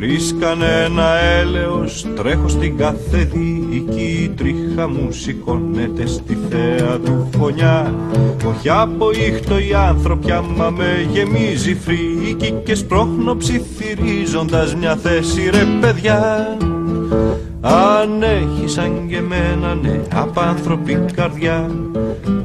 [0.00, 7.94] Χωρίς κανένα έλεος τρέχω στην κάθε δίκη Η τρίχα μου σηκώνεται στη θέα του φωνιά.
[8.48, 15.64] Όχι από ήχτο η άνθρωπια μα με γεμίζει φρίκη Και σπρώχνω ψιθυρίζοντας μια θέση ρε
[15.80, 16.46] παιδιά
[17.60, 21.70] αν έχεις σαν και εμένα ναι απάνθρωπη καρδιά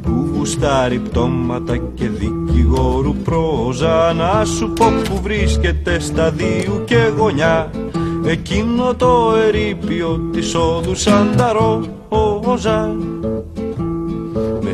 [0.02, 4.12] που γουστάρει πτώματα και δικηγόρου πρόζα.
[4.12, 7.70] Να σου πω που βρίσκεται στα δύο και γωνιά
[8.26, 12.96] εκείνο το ερείπιο της όδου σαν τα ρόζα.
[13.20, 13.33] με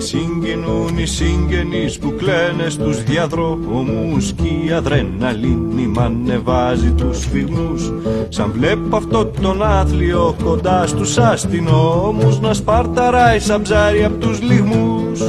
[0.01, 7.93] συγκινούν οι συγγενείς που κλαίνε στους διαδρόμους Κι η αδρεναλίνη μ' ανεβάζει τους φυγμούς
[8.29, 15.21] Σαν βλέπω αυτό τον άθλιο κοντά στους αστυνόμους Να σπαρταράει σαν ψάρι απ' τους λιγμούς.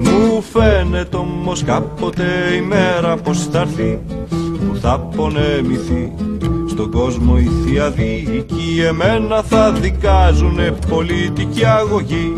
[0.00, 2.24] Μου φαίνεται όμως κάποτε
[2.56, 6.12] η μέρα πως θα έρθει Που θα πονεμηθεί.
[6.68, 12.36] Στον κόσμο η θεία δίκη εμένα θα δικάζουνε πολιτική αγωγή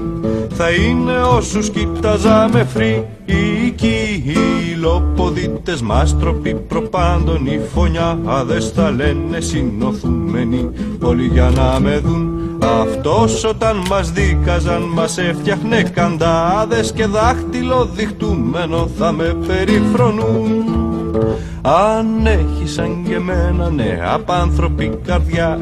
[0.56, 10.70] θα είναι όσους κοιτάζαμε φρίκοι οι λοποδίτες μας τροπή προπάντων οι φωνιάδες θα λένε συνοθούμενοι.
[11.02, 18.88] Όλοι για να με δουν αυτός όταν μας δίκαζαν μας έφτιαχνε καντάδες και δάχτυλο διχτούμενο
[18.98, 20.93] θα με περιφρονούν
[21.62, 25.60] αν έχεις σαν και εμένα ναι απάνθρωπη καρδιά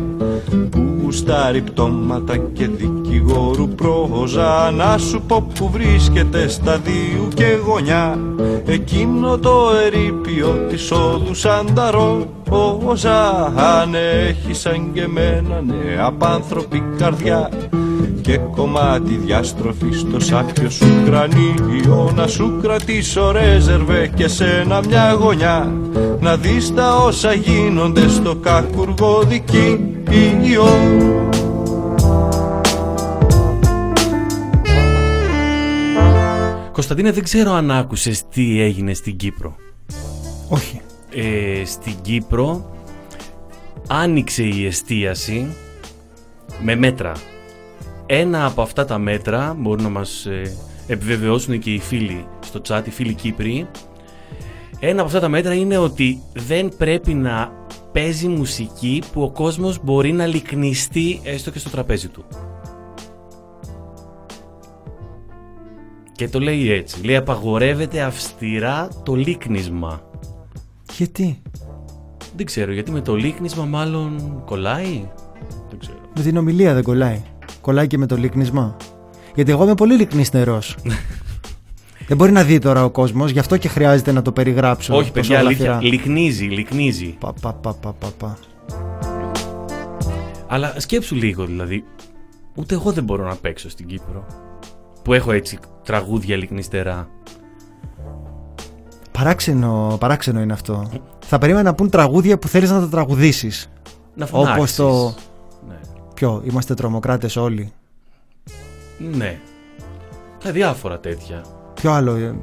[0.71, 8.19] που γουστάρει πτώματα και δικηγόρου πρόζα Να σου πω που βρίσκεται στα δύο και γωνιά
[8.67, 13.45] Εκείνο το ερήπιο της όδου σαν τα ρόζα.
[13.45, 13.95] Αν
[14.29, 17.51] έχεις σαν και εμένα ναι απάνθρωπη καρδιά
[18.23, 25.73] και κομμάτι διαστροφής στο σάπιο σου κρανίο να σου κρατήσω ρέζερβε και σένα μια γωνιά.
[26.21, 30.65] Να δεις τα όσα γίνονται στο κακουργό δικείο
[36.73, 39.57] Κωνσταντίνε δεν ξέρω αν άκουσες τι έγινε στην Κύπρο.
[40.49, 40.81] Όχι.
[41.15, 42.71] ε, Στην Κύπρο
[43.89, 45.47] άνοιξε η εστίαση
[46.63, 47.13] με μέτρα
[48.15, 52.83] ένα από αυτά τα μέτρα μπορούν να μας ε, επιβεβαιώσουν και οι φίλοι στο chat,
[52.85, 53.67] οι φίλοι Κύπροι.
[54.81, 57.53] Ένα από αυτά τα μέτρα είναι ότι δεν πρέπει να
[57.93, 62.25] παίζει μουσική που ο κόσμος μπορεί να λυκνιστεί έστω και στο τραπέζι του.
[66.13, 67.05] Και το λέει έτσι.
[67.05, 70.03] Λέει απαγορεύεται αυστηρά το λύκνισμα.
[70.97, 71.43] Γιατί;
[72.37, 75.09] Δεν ξέρω γιατί με το λύκνισμα μάλλον κολλάει;
[75.69, 75.99] Δεν ξέρω.
[76.17, 77.23] Με την ομιλία δεν κολλάει.
[77.63, 78.77] Κολλάει και με το λυκνισμό.
[79.35, 80.77] Γιατί εγώ είμαι πολύ λυκνιστερός.
[82.09, 84.97] δεν μπορεί να δει τώρα ο κόσμος, γι' αυτό και χρειάζεται να το περιγράψω.
[84.97, 85.65] Όχι, τόσο παιδιά, αλήθεια.
[85.65, 85.91] γλαφυρά.
[85.91, 87.17] Λυκνίζει, λυκνίζει.
[87.19, 88.39] Πα, πα, πα, πα, πα, πα.
[90.47, 91.85] Αλλά σκέψου λίγο δηλαδή.
[92.55, 94.27] Ούτε εγώ δεν μπορώ να παίξω στην Κύπρο.
[95.03, 97.09] Που έχω έτσι τραγούδια λυκνιστερά.
[99.13, 100.91] Παράξενο, παράξενο είναι αυτό.
[101.27, 103.71] Θα περίμενα να πούν τραγούδια που θέλεις να τα τραγουδήσεις.
[104.15, 104.57] Να φωνάξεις.
[104.57, 105.15] Όπως το...
[106.23, 106.29] Ναι.
[106.29, 107.73] Ποιο, είμαστε τρομοκράτες όλοι;
[108.99, 109.39] ναι.
[110.45, 111.45] Ε, διάφορα τέτοια.
[111.75, 112.35] Ποιο άλλο ε,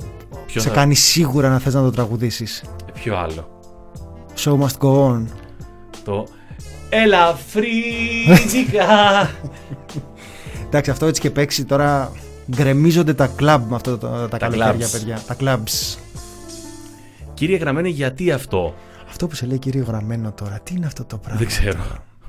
[0.46, 3.50] Ποιο, σε θα- κάνει σίγουρα να θες να το τραγουδήσεις; ε, ποιο άλλο;
[4.38, 5.26] Show must go on.
[6.04, 6.28] Το
[6.90, 8.86] ελαφρύτικα.
[10.66, 12.12] Εντάξει, αυτό έτσι και παίξει τώρα
[12.56, 14.92] γκρεμίζονται τα κλαμπ με αυτό το, τα, καλοκαίρια, clubs.
[14.92, 15.22] παιδιά.
[15.28, 15.98] Τα clubs.
[17.34, 18.76] Κύριε Γραμμένη, γιατί αυτό;
[19.10, 21.80] Αυτό που σε λέει κύριο γραμμένο τώρα, τι είναι αυτό το πράγμα; Δεν ξέρω.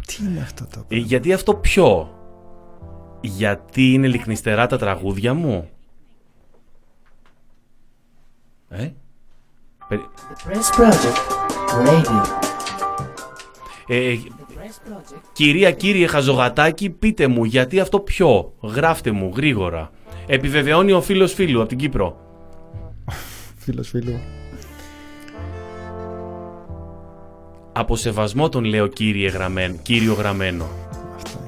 [0.07, 2.15] Τι είναι αυτό το Ε, πράγμα; γιατί αυτό ποιο;
[3.21, 5.69] Γιατί είναι λυκνιστερά τα τραγούδια μου;
[8.69, 8.91] Ε;
[9.89, 10.09] Περι-
[10.47, 11.19] Press Project
[11.87, 12.23] Radio.
[13.87, 14.15] Ε,
[15.33, 19.91] κυρία κύριε Χαζογατάκη, πείτε μου γιατί αυτό ποιο; Γράφτε μου γρήγορα.
[20.27, 22.17] Επιβεβαιώνει ο φίλος φίλου από την Κύπρο.
[23.57, 24.21] Φίλος φίλου.
[27.81, 30.65] Από σεβασμό τον λέω κύριε γραμμένο, κύριο γραμμένο.
[31.17, 31.39] Αυτό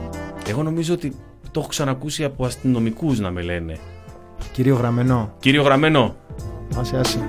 [0.00, 0.10] είναι.
[0.48, 1.16] Εγώ νομίζω ότι
[1.50, 3.78] το έχω ξανακούσει από αστυνομικούς να με λένε.
[4.52, 5.34] Κύριο γραμμένο.
[5.40, 6.16] Κύριο γραμμένο,
[6.76, 7.28] Άσε, άσε.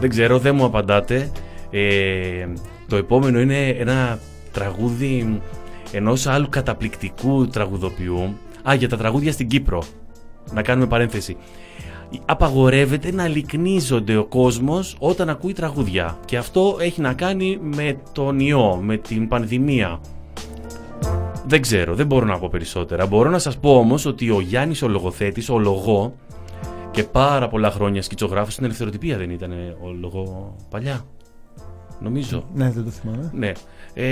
[0.00, 1.30] δεν ξέρω, δεν μου απαντάτε.
[1.70, 2.46] Ε,
[2.88, 4.18] το επόμενο είναι ένα
[4.52, 5.40] τραγούδι
[5.92, 8.36] ενός άλλου καταπληκτικού τραγουδοποιού.
[8.68, 9.82] Α, για τα τραγούδια στην Κύπρο.
[10.52, 11.36] Να κάνουμε παρένθεση.
[12.24, 16.18] Απαγορεύεται να λυκνίζονται ο κόσμος όταν ακούει τραγούδια.
[16.24, 20.00] Και αυτό έχει να κάνει με τον ιό, με την πανδημία.
[21.46, 23.06] Δεν ξέρω, δεν μπορώ να πω περισσότερα.
[23.06, 26.14] Μπορώ να σας πω όμως ότι ο Γιάννης ο λογοθέτης, ο λογό,
[26.90, 31.00] και πάρα πολλά χρόνια σκητσογράφος στην ελευθεροτυπία δεν ήταν ο λογό παλιά.
[32.00, 32.44] Νομίζω.
[32.54, 33.30] Ναι, δεν το θυμάμαι.
[33.34, 33.52] Ναι.
[33.94, 34.06] Ε,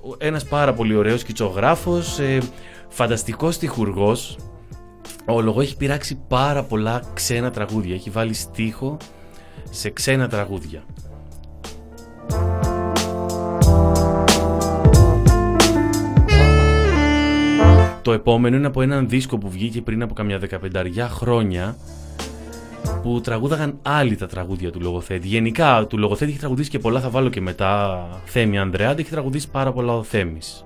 [0.00, 2.38] ο- ένας πάρα πολύ ωραίος σκητσογράφος, ε,
[2.88, 4.36] φανταστικός στιχουργός.
[5.24, 7.94] Ο Λογό έχει πειράξει πάρα πολλά ξένα τραγούδια.
[7.94, 8.96] Έχει βάλει στίχο
[9.70, 10.84] σε ξένα τραγούδια.
[18.02, 21.76] Το επόμενο είναι από έναν δίσκο που βγήκε πριν από καμιά δεκαπενταριά χρόνια
[23.02, 25.28] που τραγούδαγαν άλλοι τα τραγούδια του λογοθέτη.
[25.28, 29.50] Γενικά, του λογοθέτη έχει τραγουδήσει και πολλά, θα βάλω και μετά Θέμη Ανδρεάντη, έχει τραγουδήσει
[29.50, 30.64] πάρα πολλά ο Θέμης.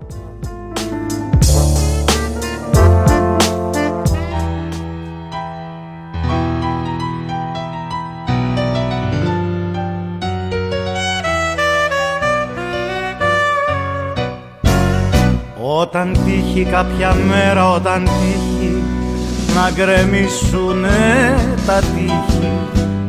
[16.25, 18.83] Τύχει κάποια μέρα όταν τύχει
[19.55, 21.35] να γκρεμίσουνε
[21.67, 22.51] τα τείχη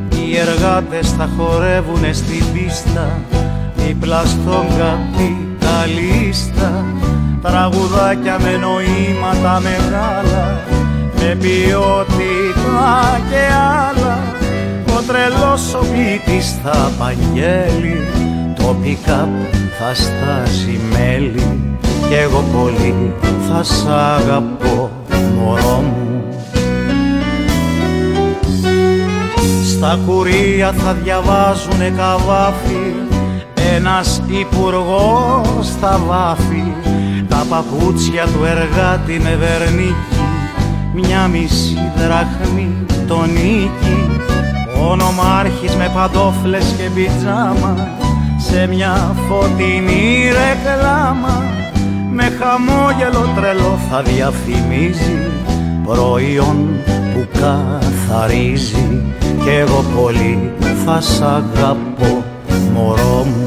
[0.10, 3.20] οι εργάτες θα χορεύουνε στην πίστα
[3.76, 6.86] δίπλα στον καπιταλίστα
[7.42, 10.64] τραγουδάκια με νοήματα μεγάλα
[11.24, 13.44] με ποιότητα και
[13.90, 14.20] άλλα.
[14.98, 18.08] Ο τρελός ο ποιητής θα απαγγέλει
[18.64, 19.30] το πικάπ
[19.80, 23.14] θα στάσει μέλι κι εγώ πολύ
[23.48, 24.92] θα σ' αγαπώ
[25.38, 26.24] μωρό μου.
[29.70, 32.94] Στα κουρία θα διαβάζουνε καβάφι
[33.76, 36.74] ένας υπουργός θα βάφει
[37.28, 40.24] τα παπούτσια του εργάτη με βερνίκι
[40.94, 44.20] μια μισή δραχμή τον νίκη.
[44.90, 47.88] Ο νομάρχης με παντόφλες και πιτζάμα
[48.54, 51.44] σε μια φωτεινή ρεκλάμα
[52.12, 55.18] με χαμόγελο τρελό θα διαφημίζει
[55.86, 56.70] προϊόν
[57.14, 59.02] που καθαρίζει.
[59.44, 60.52] Κι εγώ πολύ
[60.86, 62.24] θα σ' αγαπώ
[62.74, 63.43] μωρό μου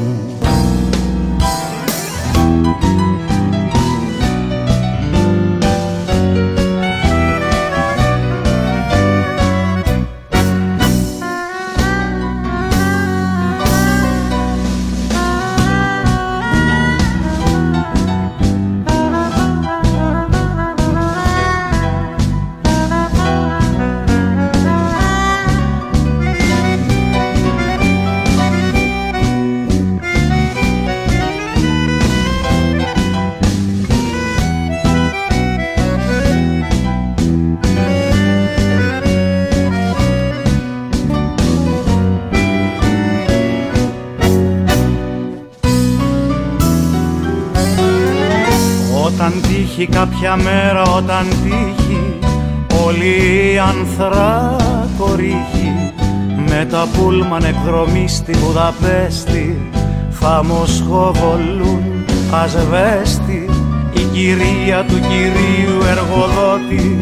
[49.99, 52.19] κάποια μέρα όταν τύχει
[52.85, 53.15] όλη
[53.53, 55.71] η ανθράκορύχη
[56.49, 59.71] με τα πούλμαν εκδρομή στη Βουδαπέστη
[60.09, 61.83] θα μοσχοβολούν
[62.31, 63.49] ασβέστη.
[63.93, 66.99] Η κυρία του κυρίου εργοδότη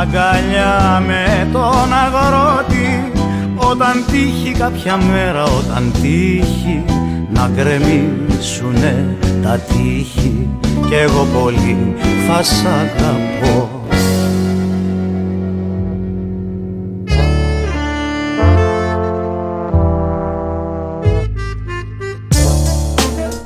[0.00, 3.12] αγκαλιά με τον αγρότη.
[3.56, 6.84] Όταν τύχει κάποια μέρα όταν τύχει
[7.32, 10.48] να γκρεμίσουνε τα τείχη
[10.92, 11.94] κι εγώ πολύ
[12.26, 13.70] θα σ' αγαπώ.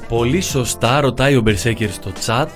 [0.09, 2.47] Πολύ σωστά ρωτάει ο Μπερσέκερ στο chat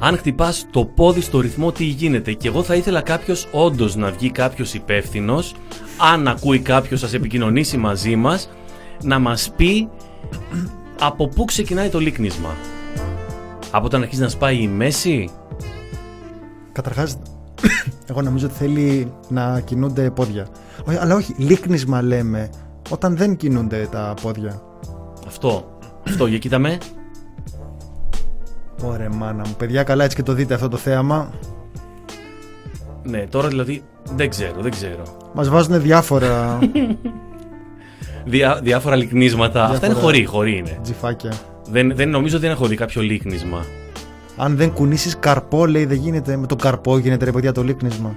[0.00, 4.10] αν χτυπάς το πόδι στο ρυθμό τι γίνεται; Και εγώ θα ήθελα κάποιος όντως να
[4.10, 5.54] βγει κάποιος υπεύθυνος,
[6.12, 8.48] αν ακούει κάποιος σας επικοινωνήσει μαζί μας
[9.02, 9.88] να μας πει
[11.00, 12.56] από πού ξεκινάει το λίκνισμα
[13.72, 15.30] από όταν αρχίζει να σπάει η μέση;
[16.72, 17.18] Καταρχάς,
[18.06, 20.46] εγώ νομίζω ότι θέλει να κινούνται πόδια.
[20.86, 22.50] Όχι, αλλά όχι, λίκνισμα λέμε,
[22.90, 24.62] όταν δεν κινούνται τα πόδια.
[25.26, 26.78] αυτό, αυτό για κοίτα με
[28.84, 29.54] Ωραία μάνα μου.
[29.58, 31.30] Παιδιά, καλά έτσι και το δείτε αυτό το θέαμα.
[33.02, 33.82] ναι τώρα δηλαδή
[34.14, 35.02] δεν ξέρω δεν ξέρω
[35.34, 36.58] Μας βάζουν διάφορα
[38.24, 39.64] Διά, διάφορα λικνίσματα.
[39.64, 40.78] Αυτά είναι χωρί, χωρί είναι.
[40.82, 41.32] τζιφάκια.
[41.72, 43.64] Δεν, δεν νομίζω ότι δεν έχω δει κάποιο λίκνισμα.
[44.36, 46.36] Αν δεν κουνήσεις καρπό, λέει, δεν γίνεται.
[46.36, 48.16] Με τον καρπό γίνεται, ρε παιδιά, το λίκνισμα.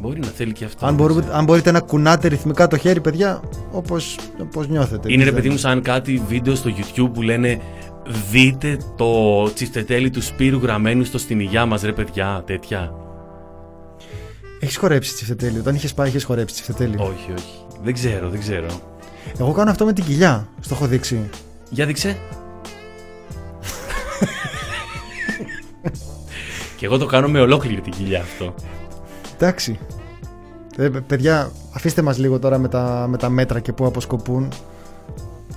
[0.00, 0.86] Μπορεί να θέλει και αυτό.
[0.86, 1.36] Αν, δεν μπορούμε, ξέρω.
[1.36, 5.12] αν μπορείτε να κουνάτε ρυθμικά το χέρι, παιδιά, όπως, όπως νιώθετε.
[5.12, 7.60] Είναι ρε Δεν- παιδί μου σαν κάτι βίντεο στο YouTube που λένε
[8.30, 12.92] Δείτε το τσιστετέλι του Σπύρου γραμμένου στο στην υγειά μας ρε παιδιά, τέτοια.
[14.60, 15.58] Έχεις χορέψει τσιφτετέλη.
[15.58, 16.94] Όταν είχες πάει, είχες χορέψει τσιφτετέλη.
[16.98, 17.64] Όχι, όχι.
[17.82, 18.66] Δεν ξέρω, δεν ξέρω.
[19.40, 20.48] Εγώ κάνω αυτό με την κοιλιά.
[20.60, 21.30] Στο έχω δείξει.
[21.70, 22.16] Για δείξε.
[26.76, 28.54] Και εγώ το κάνω με ολόκληρη την κοιλιά αυτό.
[29.34, 29.78] Εντάξει.
[30.76, 34.48] Ε, παι- παιδιά, αφήστε μας λίγο τώρα με τα, με τα μέτρα και πού αποσκοπούν.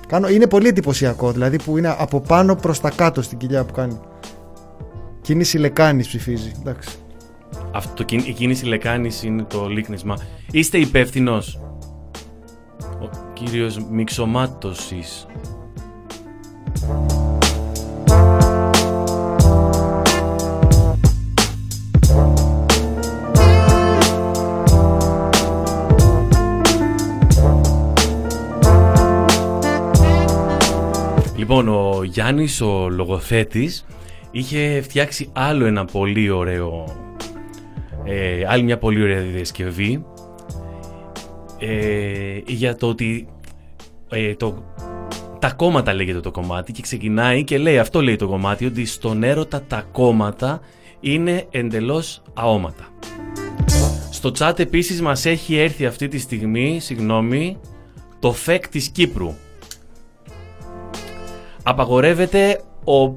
[0.08, 3.72] Κάνω, είναι πολύ εντυπωσιακό, δηλαδή που είναι από πάνω προς τα κάτω στην κοιλιά που
[3.72, 3.98] κάνει.
[5.20, 6.52] Κίνηση λεκάνης ψηφίζει.
[6.60, 6.96] Εντάξει.
[7.72, 10.16] Αυτό, το, κιν- η κίνηση λεκάνης είναι το λίκνισμα.
[10.50, 11.60] Είστε υπεύθυνος;
[13.02, 15.26] Ο κύριος Μιξωμάτωσης.
[31.48, 33.86] Λοιπόν, ο Γιάννης, ο λογοθέτης,
[34.30, 36.84] είχε φτιάξει άλλο ένα πολύ ωραίο
[38.04, 40.04] ε, άλλη μια πολύ ωραία διασκευή
[41.58, 43.28] ε, για το ότι
[44.08, 44.64] ε, το,
[45.38, 49.22] τα κόμματα λέγεται το κομμάτι και ξεκινάει και λέει αυτό λέει το κομμάτι ότι στον
[49.22, 50.60] έρωτα τα κόμματα
[51.00, 52.88] είναι εντελώς αόματα.
[54.10, 57.56] Στο chat επίσης μας έχει έρθει αυτή τη στιγμή, συγγνώμη,
[58.18, 59.34] το φεκ της Κύπρου.
[61.68, 63.14] Απαγορεύεται ο...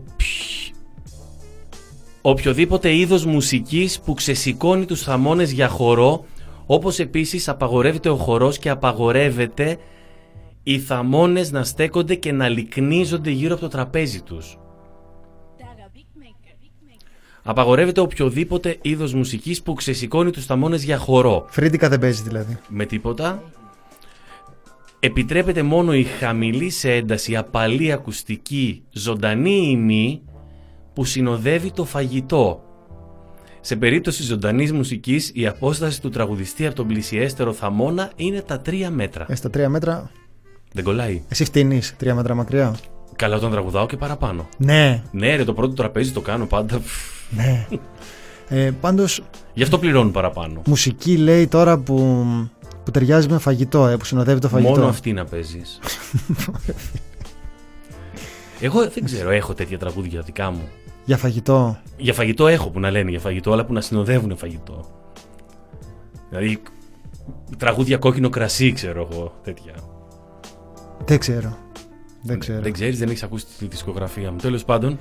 [2.22, 6.26] οποιοδήποτε είδος μουσικής που ξεσηκώνει τους θαμώνες για χορό,
[6.66, 9.78] όπως επίσης απαγορεύεται ο χορός και απαγορεύεται
[10.64, 14.58] οι θαμώνες να στέκονται και να λυκνίζονται γύρω από το τραπέζι τους.
[17.44, 21.46] Απαγορεύεται οποιοδήποτε είδος μουσικής που ξεσηκώνει τους θαμώνες για χορό.
[21.50, 22.58] Φρίντικα δεν παίζει δηλαδή.
[22.68, 23.44] Με τίποτα.
[25.02, 30.22] Επιτρέπεται μόνο η χαμηλή σε ένταση απαλή ακουστική ζωντανή ημί
[30.94, 32.64] που συνοδεύει το φαγητό.
[33.62, 38.88] Σε περίπτωση ζωντανής μουσικής, η απόσταση του τραγουδιστή από τον πλησιέστερο θαμώνα είναι τα 3
[38.92, 39.26] μέτρα.
[39.30, 40.12] Ε, στα τρία μέτρα.
[40.74, 41.22] Δεν κολλάει.
[41.30, 42.76] Εσύ φτύνεις τρία μέτρα μακριά.
[43.16, 44.48] Καλά, όταν τραγουδάω και παραπάνω.
[44.58, 46.82] Ναι, Ναι, ρε, το πρώτο τραπέζι το κάνω πάντα.
[47.30, 47.68] ναι.
[48.50, 49.22] ε, Πάντως,
[49.54, 50.62] Γι' αυτό πληρώνουν παραπάνω.
[50.66, 52.26] μουσική λέει τώρα που,
[52.90, 54.70] που ταιριάζει με φαγητό, ε, που συνοδεύει το φαγητό.
[54.70, 55.80] Μόνο αυτή να παίζεις.
[58.62, 60.68] Εγώ δεν ξέρω, έχω τέτοια τραγούδια δικά μου.
[61.06, 61.80] Για φαγητό.
[61.98, 64.86] Για φαγητό έχω που να λένε για φαγητό, αλλά που να συνοδεύουν φαγητό.
[66.30, 66.62] Δηλαδή,
[67.58, 69.74] τραγούδια κόκκινο κρασί, ξέρω εγώ, τέτοια.
[71.06, 71.58] Δεν ξέρω.
[72.22, 72.62] Δεν ξέρω.
[72.62, 74.38] Δεν ξέρεις, δεν έχεις ακούσει τη δισκογραφία μου.
[74.38, 75.00] Τέλος πάντων,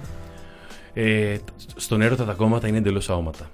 [0.92, 1.36] ε,
[1.76, 3.50] στον έρωτα τα κόμματα είναι εντελώς αόματα.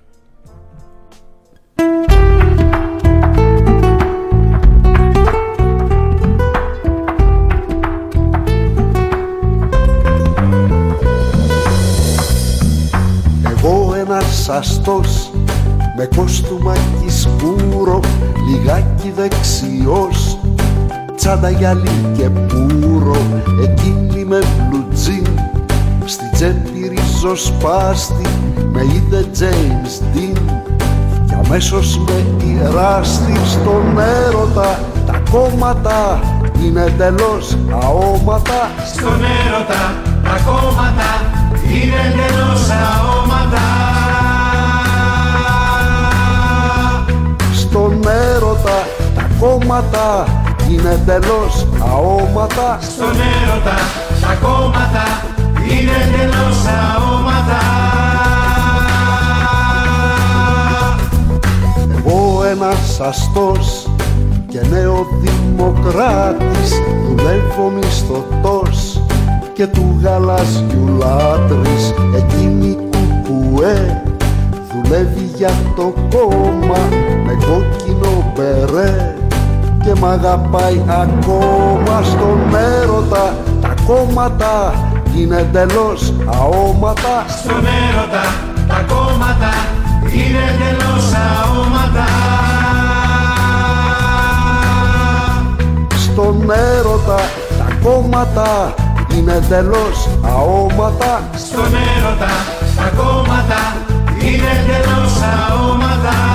[14.35, 15.31] Εγώ ένας αστός
[15.97, 18.01] με κόστουμα και σκούρο
[18.49, 20.39] λιγάκι δεξιός.
[21.17, 23.17] Τσάντα γυαλί και πουρο
[23.63, 25.27] εκείνη με μπλουτζίν
[26.05, 28.29] στη τσέπη ριζοσπάστη
[28.73, 30.39] με είδε James Dean
[31.27, 36.21] κι αμέσως με πειράστη στον έρωτα τα κόμματα
[36.65, 38.71] είναι εντελώς αόματα.
[38.95, 41.11] Στον έρωτα τα κόμματα
[41.69, 43.94] είναι εντελώς αόματα
[49.45, 50.09] κόμματα.
[50.71, 52.79] Είναι εντελώς αόματα.
[52.81, 53.77] Στον έρωτα
[54.21, 55.05] τα κόμματα
[55.71, 57.61] είναι εντελώς αόματα.
[61.97, 63.89] Εγώ ένας αστός
[64.49, 66.71] και νεοδημοκράτης
[67.07, 69.01] δουλεύω μισθωτός
[69.53, 71.95] και του γαλάζιου λάτρης.
[72.17, 74.03] Εκείνη κουκουέ
[74.73, 76.89] δουλεύει για το κόμμα
[77.27, 79.15] με κόκκινο μπερέ
[79.85, 83.35] και μ' αγαπάει ακόμα στον έρωτα.
[83.61, 84.75] Τα κόμματα
[85.17, 87.25] είναι εντελώς αόματα.
[87.29, 88.25] Στον έρωτα
[88.69, 89.53] τα κόμματα
[90.13, 92.07] είναι εντελώς αόματα.
[95.97, 97.21] Στον έρωτα
[97.59, 98.75] τα κόμματα
[99.17, 101.21] είναι εντελώς αόματα.
[101.37, 102.33] Στον έρωτα
[102.77, 103.77] τα κόμματα
[104.21, 106.34] είναι εντελώς αόματα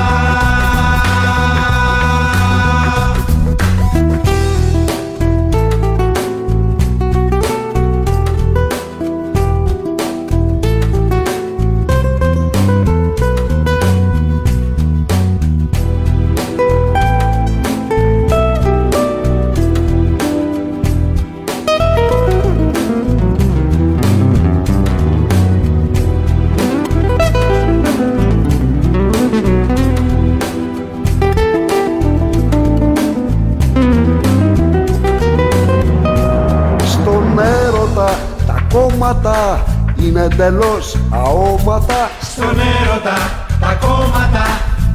[39.09, 39.63] τα κόμματα.
[39.95, 42.09] Είναι εντελώς αόματα.
[42.21, 43.17] Στον έρωτα
[43.59, 44.45] τα κόμματα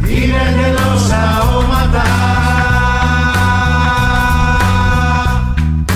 [0.07, 2.03] είναι εντελώς αόματα.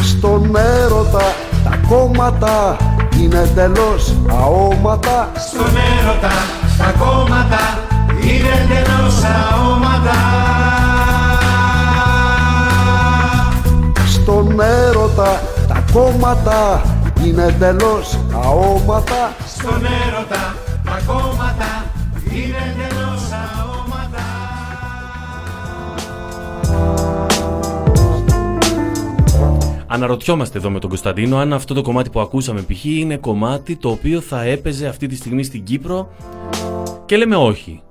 [0.02, 1.24] Στον έρωτα
[1.64, 2.76] τα κόμματα
[3.20, 5.28] είναι εντελώς αόματα.
[5.50, 6.32] Στον έρωτα
[6.78, 7.78] τα κόμματα
[8.20, 10.16] είναι εντελώς αόματα.
[14.06, 16.80] Στον έρωτα τα κόμματα
[17.28, 21.84] είναι εντελώς αόματα Στον έρωτα τα κόμματα
[22.32, 24.24] είναι εντελώς αόματα
[29.86, 32.84] Αναρωτιόμαστε εδώ με τον Κωνσταντίνο αν αυτό το κομμάτι που ακούσαμε π.χ.
[32.84, 36.10] είναι κομμάτι το οποίο θα έπαιζε αυτή τη στιγμή στην Κύπρο
[37.06, 37.82] και λέμε όχι.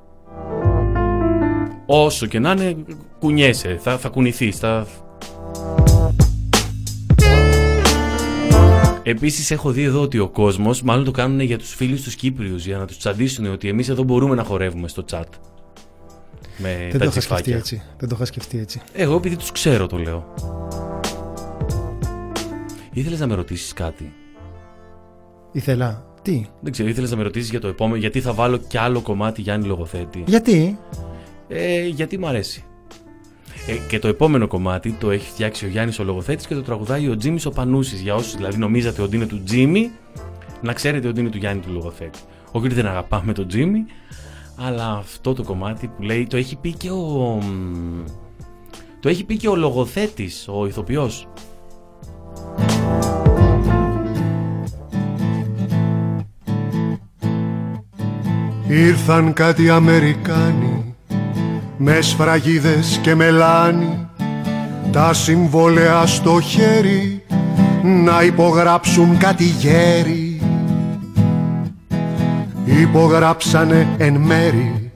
[1.86, 2.76] Όσο και να είναι,
[3.20, 4.88] κουνιέσαι, θα, θα κουνηθείς, θα...
[9.10, 12.66] Επίσης, έχω δει εδώ ότι ο κόσμος, μάλλον το κάνουν για τους φίλους τους Κύπριους,
[12.66, 15.24] για να τους τσαντήσουν ότι εμείς εδώ μπορούμε να χορεύουμε στο chat.
[16.58, 17.56] Με Δεν τα το είχα σκεφτεί τσιφάκια.
[17.58, 17.82] έτσι.
[17.98, 18.82] Δεν το είχα σκεφτεί έτσι.
[18.94, 20.34] Εγώ επειδή τους ξέρω το λέω.
[22.94, 24.14] Ήθελες να με ρωτήσεις κάτι;
[25.52, 26.06] Ήθελα.
[26.22, 27.98] Τι; Δεν ξέρω, ήθελες να με ρωτήσεις για το επόμενο.
[28.00, 30.24] Γιατί θα βάλω κι άλλο κομμάτι Γιάννη Λογοθέτη.
[30.28, 30.78] Γιατί;
[31.48, 32.64] Ε, γιατί μου αρέσει.
[33.70, 37.10] Ε, και το επόμενο κομμάτι το έχει φτιάξει ο Γιάννης ο Λογοθέτης και το τραγουδάει
[37.10, 38.02] ο Τζίμι ο Πανούσης.
[38.02, 39.92] Για όσους δηλαδή νομίζατε ότι είναι του Τζίμι,
[40.62, 42.20] να ξέρετε ότι είναι του Γιάννη του Λογοθέτη.
[42.52, 43.86] Όχι ότι δεν αγαπάμε τον Τζίμι,
[44.56, 47.40] αλλά αυτό το κομμάτι που λέει το έχει πει και ο.
[47.42, 48.04] μ,
[49.00, 51.28] Το έχει πει και ο λογοθέτης, ο ηθοποιός.
[58.68, 60.87] Ήρθαν κάτι Αμερικάνοι
[61.78, 64.08] με σφραγίδες και μελάνι
[64.92, 67.24] τα συμβόλαια στο χέρι
[67.84, 70.42] να υπογράψουν κάτι γέρι.
[72.66, 74.92] Υπογράψανε εν μέρη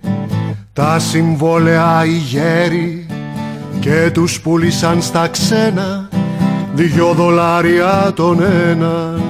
[0.74, 3.06] τα συμβόλαια οι γέροι
[3.80, 6.10] και τους πούλησαν στα ξένα
[6.74, 9.22] δυο δολάρια τον έναν.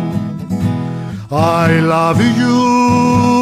[1.34, 3.41] I love you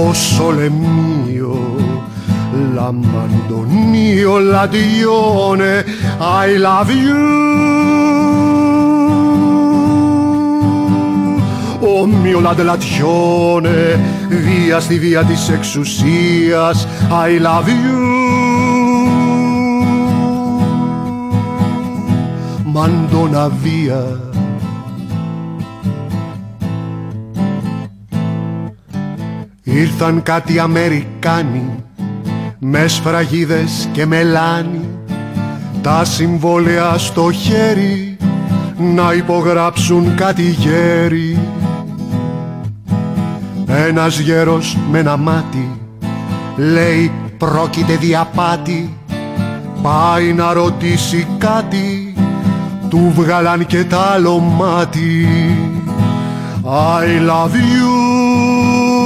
[0.00, 1.56] O sole mio
[2.74, 5.84] La mandonio la dione
[6.46, 7.26] I love you.
[11.80, 17.98] Ο μio λαδελατιώνε βία στη βία της εξουσίας I love you.
[22.64, 24.27] Μαντώνα βία
[29.78, 31.84] Ήρθαν κάτι Αμερικάνοι
[32.58, 34.88] με σφραγίδες και μελάνι.
[35.82, 38.16] Τα συμβόλαια στο χέρι
[38.78, 41.38] να υπογράψουν κάτι γέρι.
[43.66, 45.70] Ένας γέρος με ένα μάτι
[46.56, 48.96] λέει πρόκειται διαπάτη
[49.82, 52.14] πάει να ρωτήσει κάτι
[52.88, 55.28] του βγάλαν και τ' άλλο μάτι.
[56.64, 58.97] I love you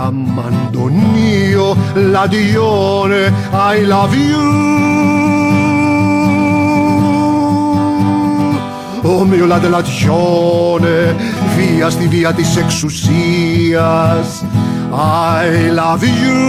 [0.00, 4.48] l'amandonio, l'adione, I love you.
[9.02, 11.16] Ο μιο λαντελατιώνε,
[11.56, 14.44] βία στη βία της εξουσίας
[14.92, 16.40] I love you.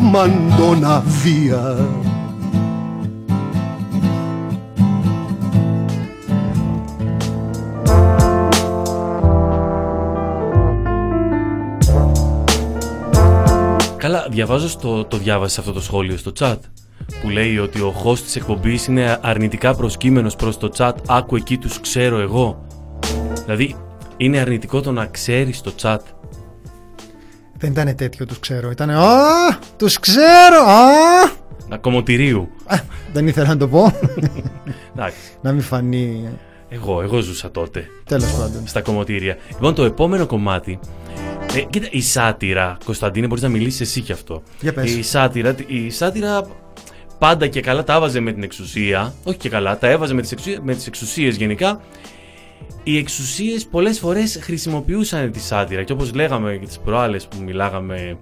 [0.00, 1.99] Μαντώνα βίας
[14.30, 16.56] διαβάζω στο, το διάβασε αυτό το σχόλιο στο chat
[17.22, 21.58] που λέει ότι ο host της εκπομπής είναι αρνητικά προσκύμενος προς το chat άκου εκεί
[21.58, 22.66] τους ξέρω εγώ
[23.44, 23.76] δηλαδή
[24.16, 25.98] είναι αρνητικό το να ξέρεις το chat
[27.56, 28.70] Δεν ήταν τέτοιο, τους ξέρω.
[28.70, 28.90] Ήταν.
[28.90, 29.58] Α!
[29.76, 30.62] Τους ξέρω!
[30.66, 31.30] Α!
[31.68, 32.76] να κομμωτηρίου Α,
[33.12, 33.92] Δεν ήθελα να το πω.
[34.94, 36.28] Εντάξει, να μην φανεί.
[36.70, 38.66] Εγώ, εγώ ζούσα τότε Τέλος πάντων.
[38.66, 40.78] στα κομμωτήρια λοιπόν το επόμενο κομμάτι
[41.54, 44.42] ε, κοίτα, η σάτυρα, Κωνσταντίνε, μπορείς να μιλήσεις εσύ κι αυτό.
[44.60, 44.94] Για πες.
[44.96, 46.46] Η σάτυρα, η σάτυρα
[47.18, 49.14] πάντα και καλά τα έβαζε με την εξουσία.
[49.24, 51.80] Όχι και καλά, τα έβαζε με τις, εξουσίες, με τις εξουσίες γενικά.
[52.82, 58.18] Οι εξουσίες πολλές φορές χρησιμοποιούσαν τη σάτυρα και όπως λέγαμε και τις προάλλες που μιλάγαμε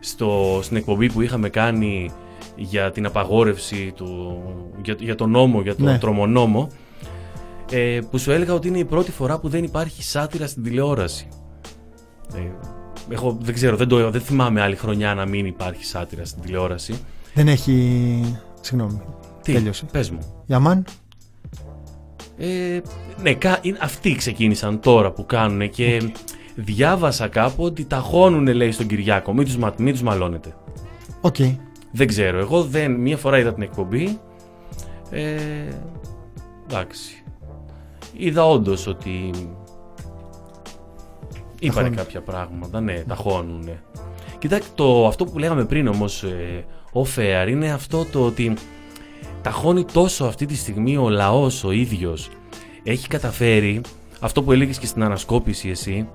[0.00, 2.10] στο, στην εκπομπή που είχαμε κάνει
[2.56, 4.40] για την απαγόρευση του,
[4.84, 5.98] για, για τον νόμο, για τον Ναι.
[5.98, 6.68] τρομονόμο
[7.70, 11.28] ε, που σου έλεγα ότι είναι η πρώτη φορά που δεν υπάρχει σάτυρα στην τηλεόραση.
[12.34, 12.40] Ε,
[13.08, 16.94] έχω, δεν ξέρω, δεν, το, δεν θυμάμαι άλλη χρονιά να μην υπάρχει σάτυρα στην τηλεόραση.
[17.34, 18.38] Δεν έχει.
[18.60, 19.00] Συγγνώμη.
[19.42, 19.84] Τι, Τέλειωσε.
[19.92, 20.18] πες μου.
[20.46, 20.84] Yeah man.
[22.38, 22.80] Ε,
[23.22, 26.12] ναι, κα- είναι- αυτοί ξεκίνησαν τώρα που κάνουν και
[26.54, 29.32] διάβασα κάπου ότι τα χώνουν λέει στον Κυριάκο.
[29.32, 30.54] Μην τους, μα- μην τους μαλώνετε.
[31.20, 31.36] Οκ.
[31.92, 32.38] Δεν ξέρω.
[32.38, 34.18] Εγώ δεν, μία φορά είδα την εκπομπή.
[35.10, 35.34] Ε,
[36.70, 37.23] εντάξει.
[38.16, 39.30] Είδα όντως ότι
[41.58, 41.94] είπανε Ταχώνουν.
[41.94, 42.80] κάποια πράγματα.
[42.80, 43.68] Ναι, ταχώνουν.
[44.38, 48.54] Κοίτα, το, αυτό που λέγαμε πριν όμως ε, off air είναι αυτό το ότι
[49.42, 52.30] ταχώνει τόσο αυτή τη στιγμή ο λαός ο ίδιος.
[52.82, 53.80] Έχει καταφέρει
[54.20, 56.08] αυτό που έλεγες και στην ανασκόπηση εσύ.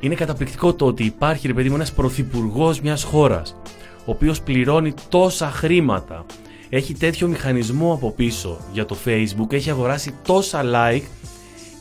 [0.00, 3.56] Είναι καταπληκτικό το ότι υπάρχει ρε παιδί μου ένας πρωθυπουργός μιας χώρας
[3.98, 6.24] ο οποίος πληρώνει τόσα χρήματα
[6.68, 11.02] έχει τέτοιο μηχανισμό από πίσω για το Facebook, έχει αγοράσει τόσα like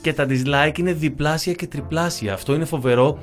[0.01, 2.33] και τα dislike είναι διπλάσια και τριπλάσια.
[2.33, 3.19] Αυτό είναι φοβερό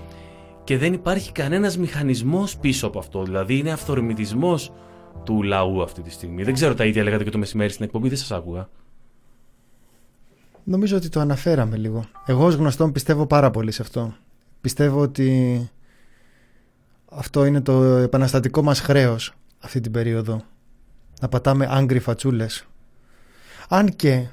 [0.65, 3.23] και δεν υπάρχει κανένας μηχανισμός πίσω από αυτό.
[3.23, 4.73] Δηλαδή είναι αυθορμητισμός
[5.25, 6.43] του λαού αυτή τη στιγμή.
[6.43, 8.69] Δεν ξέρω τα ίδια λέγατε και το μεσημέρι στην εκπομπή, δεν σας άκουγα.
[10.65, 12.05] Νομίζω ότι το αναφέραμε λίγο.
[12.27, 14.15] Εγώ ως γνωστόν πιστεύω πάρα πολύ σε αυτό.
[14.61, 15.71] Πιστεύω ότι
[17.11, 20.43] αυτό είναι το επαναστατικό μας χρέος αυτή την περίοδο.
[21.23, 22.67] Να πατάμε άγκρι φατσούλες.
[23.69, 24.27] Αν και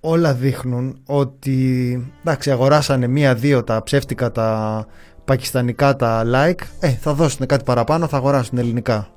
[0.00, 4.86] όλα δείχνουν ότι εντάξει αγοράσανε μία-δύο τα ψεύτικα τα
[5.24, 9.08] πακιστανικά τα like ε, θα δώσουν κάτι παραπάνω θα αγοράσουν ελληνικά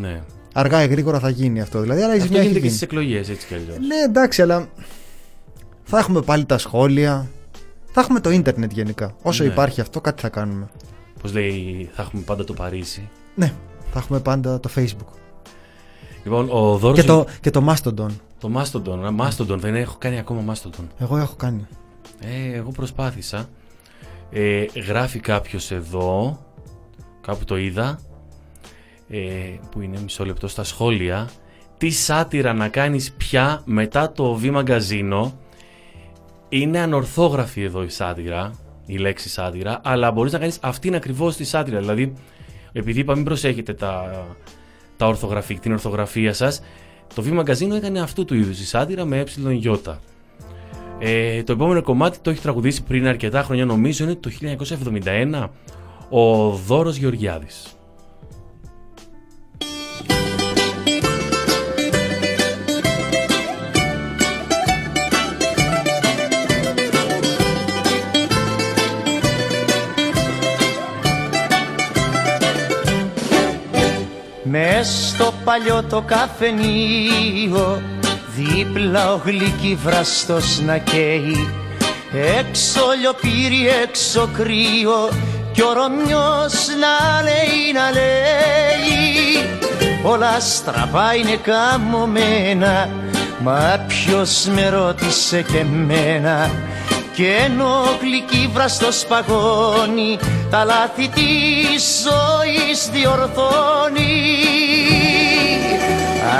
[0.00, 0.22] Ναι.
[0.54, 2.78] αργά ή γρήγορα θα γίνει αυτό δηλαδή αλλά η Αυτό ζημιά έχει γίνεται και γίνει.
[2.78, 3.76] στις εκλογές έτσι κι αλλιώς.
[3.86, 4.68] ναι εντάξει αλλά
[5.82, 7.26] θα έχουμε πάλι τα σχόλια
[7.92, 9.50] θα έχουμε το ίντερνετ γενικά όσο Ναι.
[9.50, 10.66] υπάρχει αυτό κάτι θα κάνουμε
[11.20, 13.08] Πώς λέει, θα έχουμε πάντα το Παρίσι.
[13.34, 13.52] ναι
[13.92, 15.23] θα έχουμε πάντα το facebook
[16.24, 17.00] Λοιπόν, ο Δώρος...
[17.00, 18.10] και το, και το Mastodon
[18.40, 18.98] Το Mastodon.
[19.04, 20.84] Α, Mastodon, δεν έχω κάνει ακόμα Mastodon.
[20.98, 21.66] εγώ έχω κάνει
[22.20, 23.48] Ε, εγώ προσπάθησα.
[24.30, 26.38] Ε, γράφει κάποιος εδώ,
[27.20, 28.00] κάπου το είδα,
[29.08, 29.18] ε,
[29.70, 31.28] που είναι μισό λεπτό στα σχόλια,
[31.78, 35.38] τι σάτυρα να κάνεις πια μετά το V Μαγκαζίνο.
[36.48, 38.52] Είναι ανορθόγραφη εδώ η σάτυρα,
[38.86, 41.78] η λέξη σάτυρα, αλλά μπορείς να κάνεις αυτήν ακριβώς τη σάτυρα.
[41.78, 42.12] Δηλαδή,
[42.72, 44.26] επειδή είπα μην προσέχετε τα,
[44.96, 46.62] τα ορθογραφή, την ορθογραφία σας,
[47.14, 49.98] το V Μαγκαζίνο έκανε αυτού του είδους η σάτυρα με ε.
[50.98, 54.30] Ε, το επόμενο κομμάτι το έχει τραγουδήσει πριν αρκετά χρόνια, νομίζω είναι το
[55.00, 55.48] 1971,
[56.10, 57.76] ο Δώρος Γεωργιάδης.
[74.46, 77.82] Μες στο παλιό το καφενείο
[78.36, 81.50] Δίπλα ο γλυκύβραστος να καίει.
[82.38, 85.08] Έξω λιοπύρι, έξω κρύο
[85.52, 89.60] Κι ο Ρωμιός να λέει, να λέει.
[90.02, 92.88] Όλα στραβά είναι καμωμένα
[93.42, 96.50] Μα ποιος με ρώτησε και εμένα
[97.14, 100.18] και ενώ γλυκύβραστος παγώνει
[100.50, 104.44] τα λάθη της ζωής διορθώνει.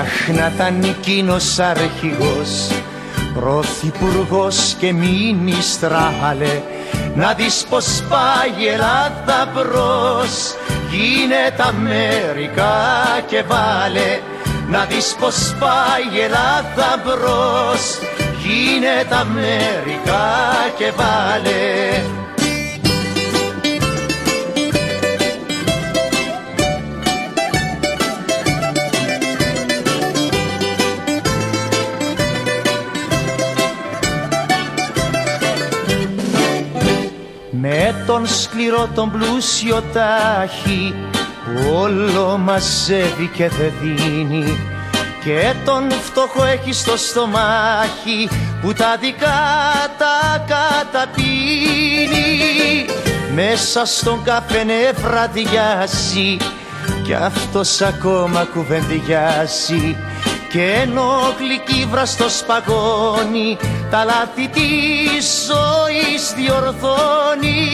[0.01, 2.69] Αχ να ήταν εκείνος αρχηγός
[3.35, 6.63] Πρωθυπουργός και μινιστράλε
[7.15, 10.55] Να δεις πως πάει η Ελλάδα μπρος
[10.91, 12.77] Γίνεται Αμερικά
[13.27, 14.21] και βάλε.
[14.71, 17.99] Να δεις πως πάει η Ελλάδα μπρος
[18.45, 20.27] Γίνεται Αμερικά
[20.79, 22.03] και βάλε.
[37.51, 40.95] Με τον σκληρό τον πλούσιο τάχη
[41.73, 44.74] Όλο μαζεύει και δεν δίνει
[45.25, 48.29] και τον φτωχό έχει στο στομάχι
[48.61, 49.43] που τα δικά
[49.99, 51.25] τα καταπίνει.
[53.35, 56.37] Μέσα στον καφενέ βραδιάζει
[57.05, 59.97] κι αυτός ακόμα κουβεντιάζει.
[60.53, 63.57] Και ενώ γλυκύβραστος παγώνει
[63.91, 67.71] τα λάθη της ζωής διορθώνει.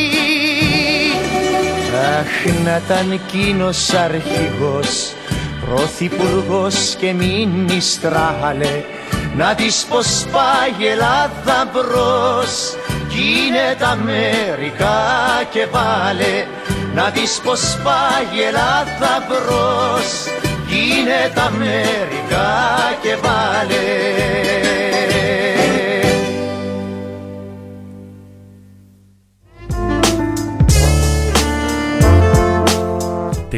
[2.18, 5.14] Αχ να ήταν εκείνος αρχηγός
[5.74, 8.84] Πρωθυπουργός και μινιστράλε
[9.36, 12.76] Να δεις πως πάει η Ελλάδα μπρος.
[13.08, 14.98] Γίνεται Αμερικά
[15.50, 16.46] και βάλε
[16.94, 20.10] Να δεις πως πάει η Ελλάδα μπρος.
[20.66, 22.48] Γίνεται Αμερικά
[23.02, 25.19] και βάλε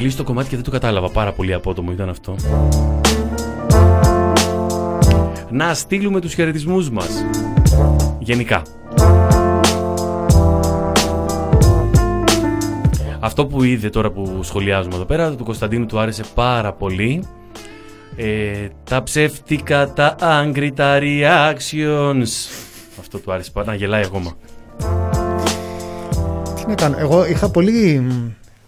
[0.03, 1.09] Τελείωσε το κομμάτι και δεν το κατάλαβα.
[1.11, 2.37] Πάρα πολύ απότομο ήταν αυτό.
[5.51, 7.09] Να στείλουμε τους χαιρετισμούς μας.
[8.19, 8.63] Γενικά.
[13.21, 17.25] Αυτό που είδε τώρα που σχολιάζουμε εδώ πέρα, του Κωνσταντίνου του άρεσε πάρα πολύ.
[18.17, 22.51] Ε, τα ψεύτικα, τα angry, τα reactions.
[23.01, 24.31] Αυτό του άρεσε πάρα να γελάει ακόμα.
[26.57, 26.97] Τι να κάνω.
[26.99, 28.03] Εγώ είχα πολύ,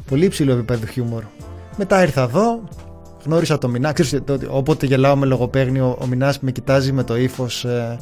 [0.09, 1.23] πολύ υψηλό επίπεδο χιούμορ.
[1.77, 2.63] Μετά ήρθα εδώ,
[3.25, 3.93] γνώρισα το Μινά.
[3.93, 7.65] Ξέρεις, το ότι όποτε γελάω με λογοπαίγνιο, ο Μινάς με κοιτάζει με το ύφος.
[7.65, 7.97] Ε,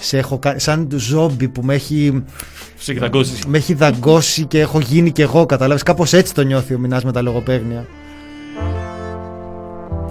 [0.00, 2.22] σε έχω κάνει, σαν του ζόμπι που με έχει,
[2.76, 3.48] Σε έχει δαγκώσει.
[3.48, 5.46] με έχει δαγκώσει και έχω γίνει κι εγώ.
[5.46, 7.86] Καταλάβεις, κάπως έτσι το νιώθει ο Μινάς με τα λογοπαίγνια.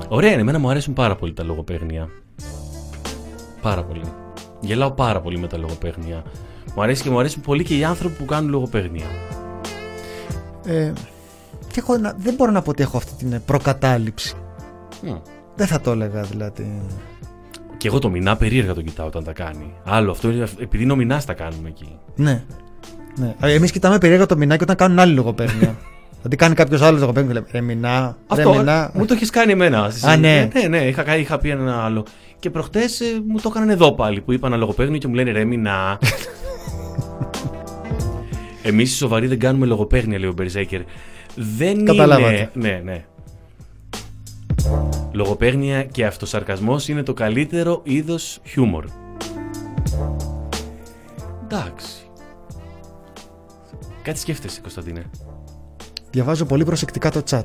[0.08, 2.10] Ωραία είναι, εμένα μου αρέσουν πάρα πολύ τα λογοπαίγνια.
[3.62, 4.02] Πάρα πολύ.
[4.60, 6.24] Γελάω πάρα πολύ με τα λογοπαίγνια.
[6.76, 9.06] Μου αρέσει και μου αρέσουν πολύ και οι άνθρωποι που κάνουν λογοπαίγνια.
[10.66, 10.92] Ε,
[11.76, 14.36] και έχω να- δεν μπορώ να πω ότι έχω αυτή την προκατάληψη.
[15.02, 15.12] Μμ.
[15.56, 16.82] Δεν θα το έλεγα δηλαδή.
[17.78, 19.74] Και εγώ το μηνά περίεργα τον κοιτάω όταν τα κάνει.
[19.86, 21.98] Άλλο αυτό είναι επειδή είναι ο μηνάς τα κάνουμε εκεί.
[22.16, 22.44] Ναι.
[23.20, 23.36] ναι.
[23.40, 25.76] Εμείς κοιτάμε περίεργα το μηνάκι όταν κάνουν άλλοι λογοπαίγνια.
[26.18, 28.00] Δηλαδή κάνει κάποιος άλλος λογοπαίγνια και λέει Ρε μηνά,
[28.34, 28.92] ρε Αυτό μηνά.
[28.94, 29.92] μου το έχεις κάνει εμένα.
[30.02, 30.50] Α, ναι.
[30.54, 32.06] ναι, ναι, είχα, κάνει- είχα πει ένα άλλο.
[32.40, 35.44] Και προχτές μου το έκαναν εδώ πάλι που είπα ένα λογοπαίγνιο και μου λένε ρε
[35.46, 35.98] μηνά.
[38.64, 40.82] Εμείς οι σοβαροί δεν κάνουμε λογοπαίγνια, λέει ο Μπερζέκερ.
[41.36, 42.34] Δεν Καταλάβατε.
[42.34, 42.52] είναι.
[42.54, 43.06] Ναι, ναι.
[45.12, 48.86] Λογοπαίγνια και αυτοσαρκασμός είναι το καλύτερο είδος χιούμορ.
[51.44, 52.10] Εντάξει.
[54.02, 55.10] Κάτι σκέφτεσαι, Κωνσταντίνε.
[56.12, 57.44] Διαβάζω πολύ προσεκτικά το chat.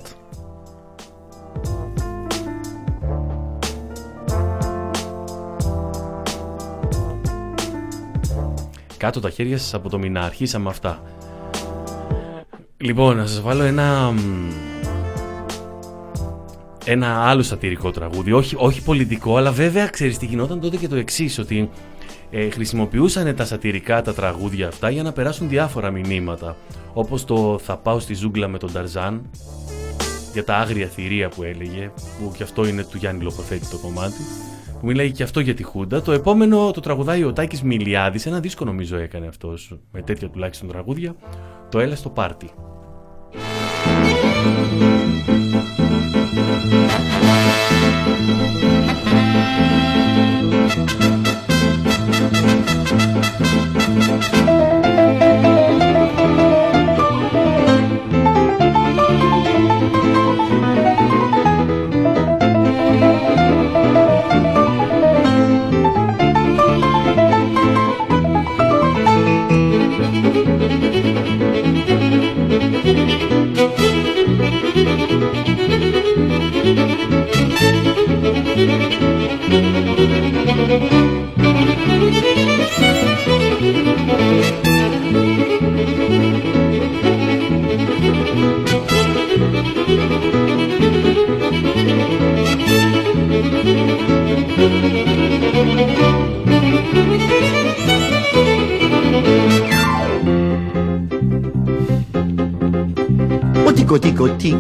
[8.97, 10.21] Κάτω τα χέρια σας από το μηνά.
[10.21, 11.03] Αρχίσαμε αυτά.
[12.83, 14.11] Λοιπόν, να σας βάλω ένα...
[14.11, 14.19] μ,
[16.85, 18.33] Ένα άλλο σατυρικό τραγούδι.
[18.33, 21.71] Όχι, όχι πολιτικό, αλλά βέβαια ξέρεις τι γινόταν τότε και το εξής ότι
[22.31, 26.57] ε, χρησιμοποιούσαν τα σατυρικά τα τραγούδια αυτά για να περάσουν διάφορα μηνύματα.
[26.93, 29.31] Όπως το «Θα πάω στη ζούγκλα με τον Ταρζάν»
[30.33, 34.23] για τα άγρια θηρία που έλεγε, που και αυτό είναι του Γιάννη Λοποθέτη το κομμάτι,
[34.81, 36.03] που μιλάει και αυτό για τη Χούντα.
[36.03, 40.69] Το επόμενο το τραγουδάει ο Τάκης Μιλιάδης, ένα δίσκο νομίζω έκανε αυτός, με τέτοια τουλάχιστον
[40.69, 41.15] τραγούδια,
[41.69, 42.51] το «Έλα στο πάρτι».
[50.33, 50.40] Ό,τι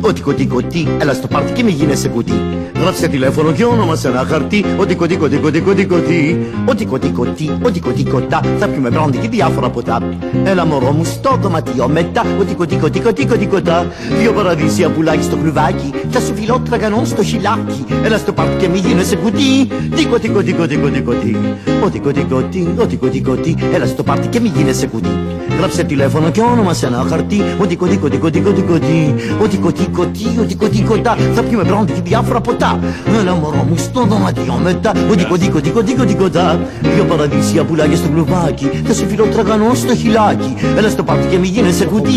[0.00, 2.32] κωτί κωτί, ό,τι κωτί κωτί, έλα στο πάρτι και μη γίνεσαι κουτί.
[2.80, 4.64] Γράψε τηλέφωνο και όνομα σε ένα χαρτί.
[4.78, 6.46] Ό,τι κωτί κωτί κωτί κωτί κωτί.
[6.64, 8.40] Ό,τι κωτί κωτί, ό,τι κωτί κωτά.
[8.58, 9.98] Θα πιούμε μπρόντι και διάφορα ποτά.
[10.44, 12.24] Έλα μωρό μου στο δωματιό μετά.
[12.40, 13.86] Ό,τι κωτί κωτί κωτί κωτί κωτά.
[14.20, 15.90] Δύο παραδείσια πουλάκι στο κλουβάκι.
[16.10, 17.84] Θα σου φιλώ τραγανό στο χιλάκι.
[18.04, 19.68] Έλα στο πάρτι και μη γίνεσαι κουτί.
[19.96, 21.36] Τι κωτί κωτί κωτί κωτί κωτί.
[21.84, 23.56] Ό,τι κωτί κωτί, ό,τι κωτί κωτί.
[23.74, 25.39] Έλα στο πάρτι και μη γίνεσαι κουτί.
[25.60, 27.42] Γράψε τηλέφωνο και όνομα σε ένα χαρτί.
[27.58, 29.14] Ό,τι κωτί κωτί κωτί κωτί κωτί.
[29.42, 31.16] Ό,τι κωτί κωτί, ό,τι κωτί κωτά.
[31.34, 32.78] Θα πιούμε μπρόντι και διάφορα ποτά.
[33.20, 34.92] Έλα μωρό μου στο δωματιό μετά.
[35.10, 36.60] Ό,τι κωτί κωτί κωτί κωτί κωτά.
[36.94, 38.70] Δύο παραδείσια πουλάκια στο κλουβάκι.
[38.86, 40.54] Θα σε φιλώ τραγανό στο χιλάκι.
[40.76, 42.10] Έλα στο πάρτι και μη γίνεσαι κουτί.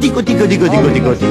[0.00, 1.24] Τι κωτί κωτί κωτί κωτί κωτί.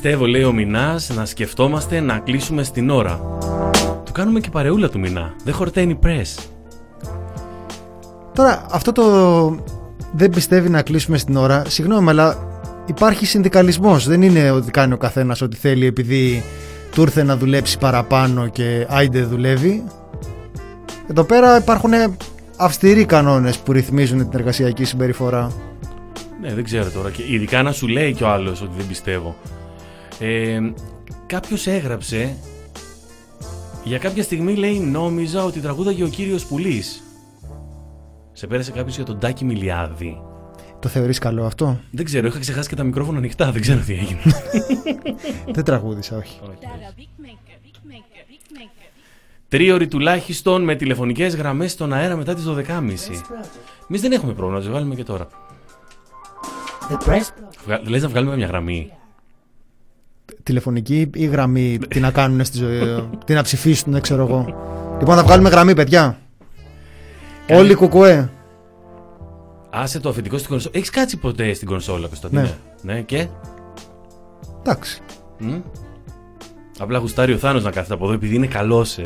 [0.00, 3.20] Πιστεύω, λέει ο Μινάς, να σκεφτόμαστε να κλείσουμε στην ώρα.
[4.04, 5.34] Του κάνουμε και παρεούλα του Μινά.
[5.44, 6.42] Δεν χορταίνει press.
[8.34, 9.04] Τώρα, αυτό το
[10.12, 11.62] δεν πιστεύει να κλείσουμε στην ώρα.
[11.68, 12.36] Συγγνώμη, αλλά
[12.86, 14.06] υπάρχει συνδικαλισμός.
[14.06, 16.42] Δεν είναι ότι κάνει ο καθένας ό,τι θέλει επειδή
[16.92, 19.84] του ήρθε να δουλέψει παραπάνω και άιντε δουλεύει.
[21.10, 21.90] Εδώ πέρα υπάρχουν
[22.56, 25.52] αυστηροί κανόνες που ρυθμίζουν την εργασιακή συμπεριφορά.
[26.40, 27.10] Ναι, δεν ξέρω τώρα.
[27.10, 29.36] Και ειδικά να σου λέει κι ο άλλος ότι δεν πιστεύω.
[30.18, 30.60] Ε,
[31.26, 32.36] Κάποιος έγραψε.
[33.84, 37.02] Για κάποια στιγμή λέει νόμιζα ότι τραγούδαγε ο κύριος Πουλής.
[38.32, 40.20] Σε πέρασε κάποιος για τον Τάκη Μιλιάδη.
[40.80, 43.92] Το θεωρείς καλό αυτό; Δεν ξέρω, είχα ξεχάσει και τα μικρόφωνα ανοιχτά, δεν ξέρω τι
[43.92, 44.20] έγινε.
[45.54, 46.40] δεν τραγούδισα, όχι.
[49.48, 52.60] Τρίωρη τουλάχιστον με τηλεφωνικές γραμμές στον αέρα μετά τις 12.30.
[53.88, 55.26] Εμείς δεν έχουμε πρόβλημα, να τις βγάλουμε και τώρα.
[56.90, 57.28] The press
[57.64, 58.90] Βγα- Λες να βγάλουμε μια γραμμή.
[60.48, 64.46] Τηλεφωνική ή γραμμή, τι να κάνουν στη ζωή, τι να ψηφίσουν, δεν ξέρω εγώ.
[64.98, 66.18] Λοιπόν, θα βγάλουμε γραμμή, παιδιά.
[67.50, 68.30] Όλοι κουκουέ.
[69.70, 70.74] Άσε το αφεντικό στην κονσόλα.
[70.76, 73.00] Έχεις κάτσει ποτέ στην κονσόλα, Κωνσταντίνε; Ναι.
[73.00, 73.26] και;
[74.60, 75.00] Εντάξει.
[75.38, 75.54] Μ;
[76.78, 79.04] Απλά γουστάρει ο Θάνος να κάθεται από εδώ επειδή είναι καλός, ε.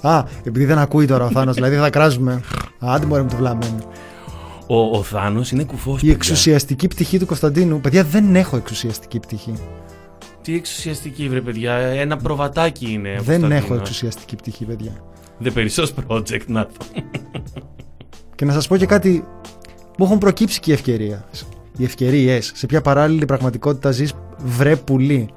[0.08, 2.32] Α, επειδή δεν ακούει τώρα ο Θάνος, δηλαδή θα κράζουμε.
[2.78, 3.78] Α, Άντε μπορεί με το βλαμμένο.
[4.70, 6.12] Ο, ο Θάνος είναι κουφός, Η παιδιά.
[6.12, 7.80] εξουσιαστική πτυχή του Κωνσταντίνου.
[7.80, 9.52] Παιδιά, δεν έχω εξουσιαστική πτυχή.
[10.42, 11.72] Τι εξουσιαστική, βρε παιδιά.
[11.74, 13.08] Ένα προβατάκι είναι.
[13.08, 13.64] ο Δεν Κωνσταντίνος.
[13.64, 14.92] έχω εξουσιαστική πτυχή, παιδιά.
[15.44, 16.72] The περισσός project, να το.
[18.34, 19.24] Και να σας πω και κάτι,
[19.98, 21.20] μου έχουν προκύψει και οι ευκαιρίες.
[21.76, 22.52] Οι ευκαιρίες.
[22.54, 25.28] Σε ποια παράλληλη πραγματικότητα ζεις, βρε πουλί.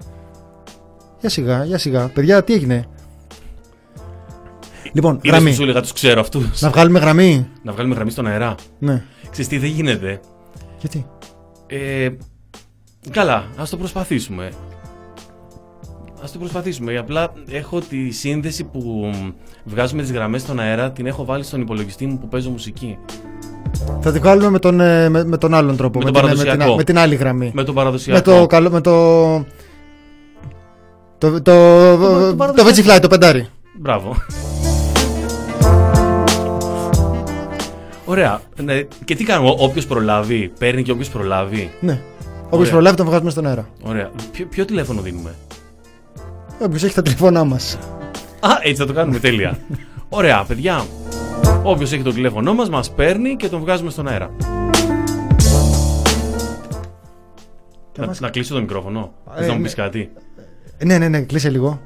[1.19, 2.07] Για σιγά, για σιγά.
[2.07, 2.85] Παιδιά, τι έγινε;
[4.93, 5.49] Λοιπόν, Είδες γραμμή.
[5.49, 6.61] που σου έλεγα, τους ξέρω αυτούς.
[6.61, 7.47] Να βγάλουμε γραμμή.
[7.63, 8.55] Να βγάλουμε γραμμή στον αέρα.
[8.79, 9.03] Ναι.
[9.31, 10.19] Ξέρεις τι, δεν γίνεται.
[10.79, 11.05] Γιατί;
[11.67, 12.09] Ε,
[13.11, 14.51] καλά, ας το προσπαθήσουμε.
[16.23, 16.97] Ας το προσπαθήσουμε.
[16.97, 19.11] Απλά έχω τη σύνδεση που
[19.65, 22.97] βγάζουμε τις γραμμές στον αέρα, την έχω βάλει στον υπολογιστή μου που παίζω μουσική.
[23.99, 25.99] Θα τη βγάλουμε με τον, ε, με, με τον άλλον τρόπο.
[25.99, 26.75] Με με, τον την, με, την, παραδοσιακό.
[26.75, 27.51] με την άλλη γραμμή.
[27.53, 28.31] Με τον παραδοσιακό.
[28.31, 28.69] Με το καλό.
[28.69, 29.45] Με το.
[31.17, 32.63] Το, το, το, το, παραδοσιακό.
[32.63, 33.47] βετσιφλάι, το πεντάρι.
[33.79, 34.15] Μπράβο.
[38.11, 38.41] Ωραία.
[38.63, 38.81] Ναι.
[39.05, 41.71] Και τι κάνουμε, όποιος προλάβει, παίρνει και όποιος προλάβει.
[41.79, 42.01] Ναι.
[42.45, 42.71] Όποιος Ωραία.
[42.71, 43.67] προλάβει τον βγάζουμε στον αέρα.
[43.83, 44.09] Ωραία.
[44.31, 45.35] Ποιο, ποιο τηλέφωνο δίνουμε;
[46.61, 47.77] Όποιος έχει τα τηλεφωνά μας.
[48.39, 49.57] Α, έτσι θα το κάνουμε τέλεια.
[50.09, 50.85] Ωραία, παιδιά.
[51.63, 54.29] Όποιος έχει το τηλέφωνό μας, μας παίρνει και τον βγάζουμε στον αέρα.
[57.97, 59.11] Να, μας- να κλείσω το μικρόφωνο.
[59.35, 59.65] Ε, Θες να μου ναι.
[59.65, 60.11] πεις κάτι.
[60.83, 61.79] Ναι, ναι, ναι, κλείσε λίγο.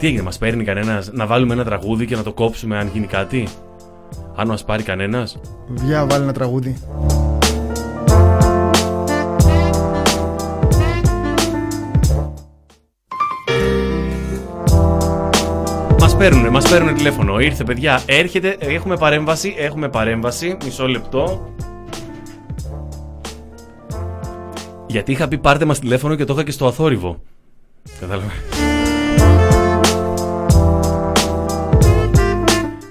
[0.00, 3.06] Τι έγινε, μας παίρνει κανένας να βάλουμε ένα τραγούδι και να το κόψουμε αν γίνει
[3.06, 3.48] κάτι;
[4.34, 5.40] Αν μας πάρει κανένας;
[5.84, 6.76] Για βάλει ένα τραγούδι.
[15.98, 17.40] Μας παίρνουν, μας παίρνουν τηλέφωνο.
[17.40, 20.56] Ήρθε, παιδιά, έρχεται, έχουμε παρέμβαση, έχουμε παρέμβαση.
[20.64, 21.52] Μισό λεπτό.
[24.86, 27.22] Γιατί είχα πει πάρτε μας τηλέφωνο και το είχα και στο αθόρυβο.
[28.00, 28.30] Κατάλαβε.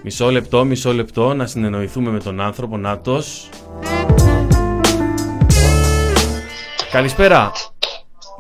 [0.04, 3.50] Μισό λεπτό, μισό λεπτό, να συνεννοηθούμε με τον άνθρωπο, Νάτος.
[6.92, 7.52] Καλησπέρα.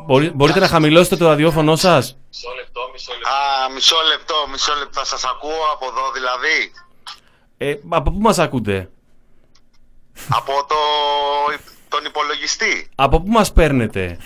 [0.06, 5.00] Μπορεί- μπορείτε να χαμηλώσετε το ραδιόφωνο σας; Α, μισό λεπτό, μισό λεπτό.
[5.00, 6.72] Θα σας ακούω από εδώ δηλαδή.
[7.58, 8.90] Ε, από πού μας ακούτε;
[10.30, 10.76] από το,
[11.90, 12.90] τον υπολογιστή.
[12.96, 14.18] Από πού μας παίρνετε;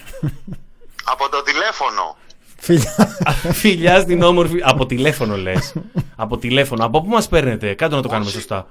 [1.03, 2.17] Από το τηλέφωνο.
[2.63, 3.17] Φιλιά.
[3.61, 4.59] Φιλιά στην όμορφη.
[4.63, 5.73] Από τηλέφωνο λες.
[6.15, 6.85] από τηλέφωνο.
[6.85, 8.67] Από πού μας παίρνετε; Κάτω να το κάνουμε σωστά.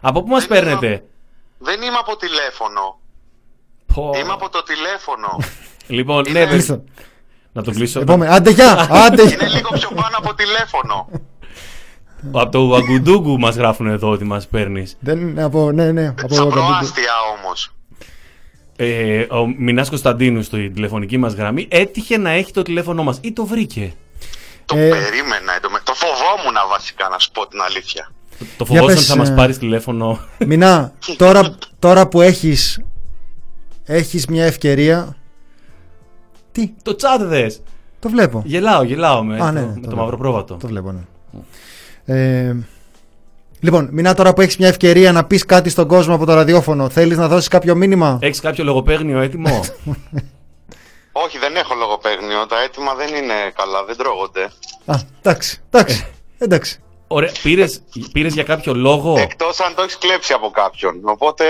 [0.00, 1.04] Από πού μας παίρνετε;
[1.58, 2.98] Δεν είμαι από τηλέφωνο.
[3.94, 4.12] Πω.
[4.20, 5.38] Είμαι από το τηλέφωνο.
[5.98, 6.84] Λοιπόν, Είναι- ναι, δεν- Κλείστο.
[7.52, 8.00] Να το κλείσω.
[8.00, 8.32] Επόμενη.
[8.32, 8.88] Άντε, γεια!
[9.06, 9.48] Άντε, Είναι γεια.
[9.48, 11.08] λίγο πιο πάνω από τηλέφωνο.
[12.32, 14.96] Από το Αγκουντούγκου μας γράφουν εδώ ότι μας παίρνεις.
[15.00, 15.72] Δεν είναι από.
[15.72, 16.06] Ναι, ναι.
[16.08, 16.66] Από Στα Βαγκαντούγκου.
[16.66, 17.74] προάστια όμως.
[18.76, 23.32] Ε, ο Μινάς Κωνσταντίνου στη τηλεφωνική μας γραμμή έτυχε να έχει το τηλέφωνό μας ή
[23.32, 23.92] το βρήκε;
[24.64, 25.54] Το Ε, περίμενα.
[25.56, 28.10] εντωμε- Το φοβόμουν βασικά να σου πω την αλήθεια.
[28.56, 30.18] Το Για φοβόσασταν πες, ότι θα ε, μα πάρει τηλέφωνο.
[30.46, 32.80] Μινά, τώρα, τώρα που έχεις
[33.84, 35.16] έχεις μια ευκαιρία
[36.52, 37.62] Τι, το τσάτ δες.
[37.98, 40.22] το βλέπω Γελάω, γελάω με, Α, ναι, το, ναι, με το το μαύρο βλέπω.
[40.22, 40.54] πρόβατο.
[40.54, 41.00] Το βλέπω, ναι.
[42.14, 42.56] Ε,
[43.60, 46.88] λοιπόν, Μινά, τώρα που έχεις μια ευκαιρία να πεις κάτι στον κόσμο από το ραδιόφωνο,
[46.88, 49.60] θέλεις να δώσεις κάποιο μήνυμα; Έχεις κάποιο λογοπαίγνιο έτοιμο;
[51.24, 52.46] Όχι, δεν έχω λογοπαίγνιο.
[52.46, 54.42] Τα έτοιμα δεν είναι καλά, δεν τρώγονται.
[54.86, 56.06] Α, εντάξει, εντάξει,
[56.38, 56.80] εντάξει.
[57.06, 57.82] Ωραία, πήρες,
[58.12, 61.00] πήρες για κάποιο λόγο; Εκτός αν το έχεις κλέψει από κάποιον.
[61.04, 61.44] Οπότε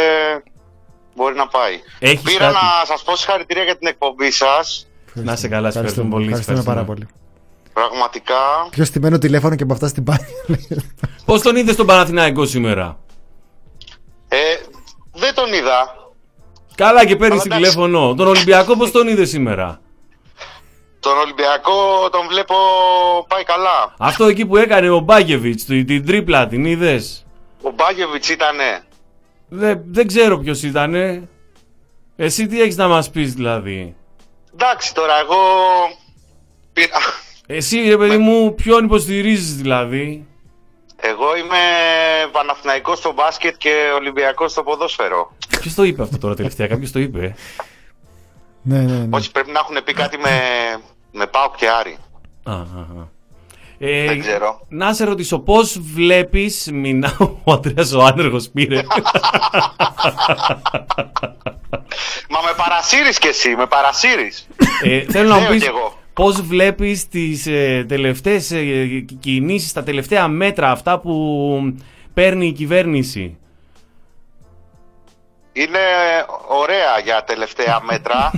[1.17, 1.81] μπορεί να πάει.
[1.99, 4.87] Έχεις Πήρα κάτι; να σας πω συγχαρητήρια για την εκπομπή σας.
[5.13, 6.25] Να είσαι καλά, σε ευχαριστούμε πολύ.
[6.35, 7.09] σε Ευχαριστούμε πάρα ευχαριστούμε.
[7.13, 7.26] πολύ.
[7.77, 8.35] Πραγματικά
[8.71, 10.27] Πιο στημένο τηλέφωνο και από αυτά στην πάνη.
[11.27, 12.99] Πώς τον είδες τον Παναθηναϊκό σήμερα;
[14.29, 14.37] ε,
[15.13, 15.95] δεν τον είδα.
[16.75, 17.71] Καλά και παίρνεις Αλλά εντάξει.
[17.77, 18.15] τηλέφωνο.
[18.15, 19.81] Τον Ολυμπιακό πώς τον είδες σήμερα;
[21.01, 22.55] Τον Ολυμπιακό τον βλέπω
[23.29, 23.95] πάει καλά.
[23.99, 27.27] Αυτό εκεί που έκανε ο Μπάκεβιτς, την, την τρίπλα, την είδες;
[27.63, 28.85] Ο Μπάγεβιτς ήτανε.
[29.49, 31.29] Δεν, δεν ξέρω ποιος ήτανε.
[32.17, 33.97] Εσύ τι έχεις να μας πεις δηλαδή;
[34.53, 35.37] Εντάξει τώρα εγώ
[36.73, 37.25] πήρα...
[37.47, 40.27] Εσύ ρε παιδί μου ποιον υποστηρίζεις δηλαδή;
[40.97, 41.57] Ε, Εγώ είμαι
[42.33, 45.33] Παναθηναϊκός στο μπάσκετ και Ολυμπιακός στο ποδόσφαιρο.
[45.61, 47.35] Ποιος το είπε αυτό τώρα τελευταία, κάποιος το είπε;
[48.63, 49.17] Ναι, ναι, ναι.
[49.17, 50.31] Όχι, πρέπει να έχουν πει κάτι με,
[51.13, 51.97] με Πάοκ και Άρη.
[52.43, 52.57] Α, α,
[53.01, 53.15] α.
[53.79, 54.61] Ε, Δεν ξέρω.
[54.69, 56.69] Να σε ρωτήσω, πώς βλέπεις.
[56.73, 58.83] Μινά, ο Αντρέα ο άνεργος πήρε;
[62.29, 64.47] Μα με παρασύρεις κι εσύ, με παρασύρεις.
[64.83, 65.99] ε, θέλω να μου Λέω πει κι εγώ.
[66.17, 68.87] Πώς βλέπεις τις ε, τελευταίες ε,
[69.21, 71.13] κινήσεις, τα τελευταία μέτρα αυτά που
[72.15, 73.39] παίρνει η κυβέρνηση;
[75.53, 75.79] Είναι
[76.49, 78.31] ωραία για τελευταία μέτρα.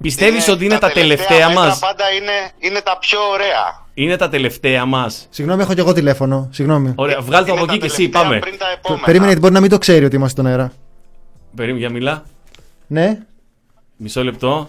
[0.00, 3.84] Πιστεύεις ότι είναι τα τελευταία μέτρα μας; πάντα είναι, είναι τα πιο ωραία.
[3.94, 6.48] Είναι τα τελευταία μας; Συγγνώμη, έχω και εγώ τηλέφωνο.
[6.52, 6.92] Συγγνώμη.
[6.96, 8.38] Ωραία, βγάλ το από εκεί και εσύ, πάμε.
[8.38, 9.04] Πριν τα επόμενα.
[9.04, 10.72] Περίμενε, γιατί μπορεί να μην το ξέρει ότι είμαστε στον αέρα.
[11.54, 12.22] Περίμενε, για μιλά.
[12.86, 13.18] Ναι.
[13.96, 14.68] Μισό λεπτό.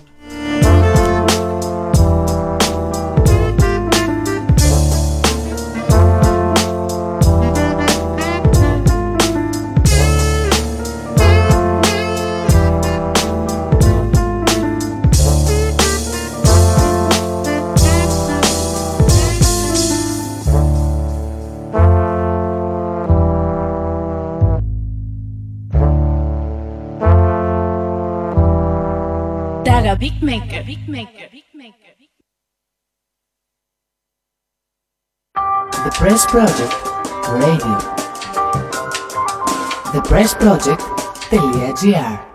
[30.87, 31.05] The
[35.95, 36.73] Press Project
[37.27, 37.77] Radio.
[39.91, 42.26] The Press Project Project.gr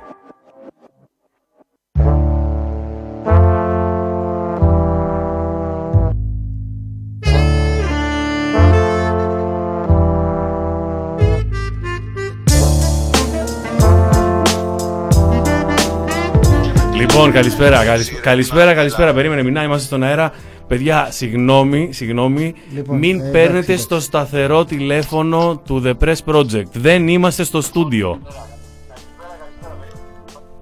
[17.14, 19.12] Λοιπόν, καλησπέρα, καλησ- καλησπέρα, καλησπέρα.
[19.12, 20.32] Περίμενε, μην είμαστε στον αέρα.
[20.66, 22.54] Παιδιά, συγγνώμη, συγγνώμη.
[22.74, 23.82] Λοιπόν, μην ε, παίρνετε εντάξει.
[23.82, 26.70] στο σταθερό τηλέφωνο του The Press Project.
[26.72, 28.18] Δεν είμαστε στο στούντιο.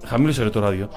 [0.05, 0.89] Χαμήλωσε ρε το ράδιο.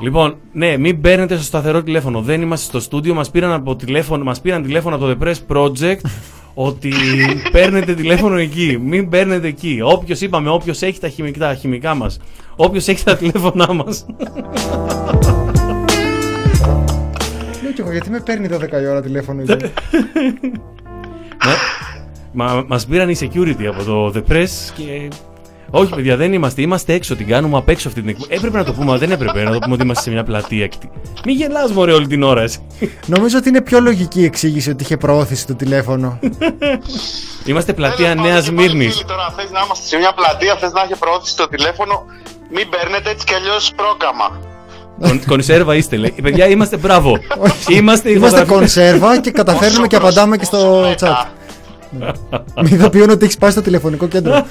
[0.00, 2.20] Λοιπόν, ναι, μην παίρνετε στο σταθερό τηλέφωνο.
[2.20, 3.14] Δεν είμαστε στο στούντιο.
[3.14, 6.00] Μας πήραν, από τηλέφωνο, μας πήραν τηλέφωνο από το The Press Project
[6.58, 6.92] ότι
[7.52, 8.78] παίρνετε τηλέφωνο εκεί.
[8.82, 9.80] Μην παίρνετε εκεί.
[9.82, 12.18] Όποιος είπαμε, όποιος έχει τα χημικά, τα χημικά μας.
[12.56, 14.06] Όποιος έχει τα τηλέφωνά μας.
[17.62, 19.42] Λέω κι εγώ, γιατί με παίρνει 12 η ώρα τηλέφωνο.
[19.42, 19.72] εκεί;
[22.32, 25.08] Μα μας πήραν οι security από το The Press και.
[25.70, 26.62] Όχι, παιδιά, δεν είμαστε.
[26.62, 27.16] Είμαστε έξω.
[27.16, 28.34] Την κάνουμε απ' έξω αυτή την εκπομπή.
[28.34, 30.64] Έπρεπε να το πούμε, αλλά δεν έπρεπε να το πούμε ότι είμαστε σε μια πλατεία.
[30.64, 30.88] εκτη-
[31.24, 32.58] Μη γελάς μωρέ όλη την ώρα, εσύ.
[33.06, 36.18] Νομίζω ότι είναι πιο λογική η εξήγηση ότι είχε προώθηση το τηλέφωνο.
[37.44, 38.94] Είμαστε πλατεία Τέλος Νέας πάντων, και πάλι Μύρνης.
[38.94, 42.04] φίλοι, Τώρα θες να είμαστε σε μια πλατεία, θες να έχει προώθηση το τηλέφωνο,
[42.54, 44.40] μην παίρνετε έτσι κι αλλιώς πρόγραμμα.
[45.26, 46.14] Κονσέρβα είστε, λέει.
[46.22, 47.18] Παιδιά, είμαστε μπράβο.
[47.68, 48.56] είμαστε Είμαστε ηχογραφητές.
[48.56, 51.24] κονσέρβα και καταφέρνουμε και απαντάμε και στο chat.
[52.62, 54.46] Μη ειδοποιούν ότι έχεις πάει στο τηλεφωνικό κέντρο.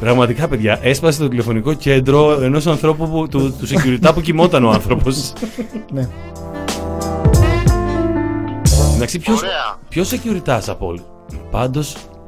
[0.00, 4.70] Πραγματικά, παιδιά, έσπασε το τηλεφωνικό κέντρο ενός ανθρώπου που, του, του security που κοιμόταν ο
[4.70, 5.32] άνθρωπος.
[5.92, 6.08] Ναι.
[8.94, 9.78] Εντάξει, ποιο Ωραία.
[9.88, 11.00] ποιος security από όλου.
[11.50, 11.80] Πάντω,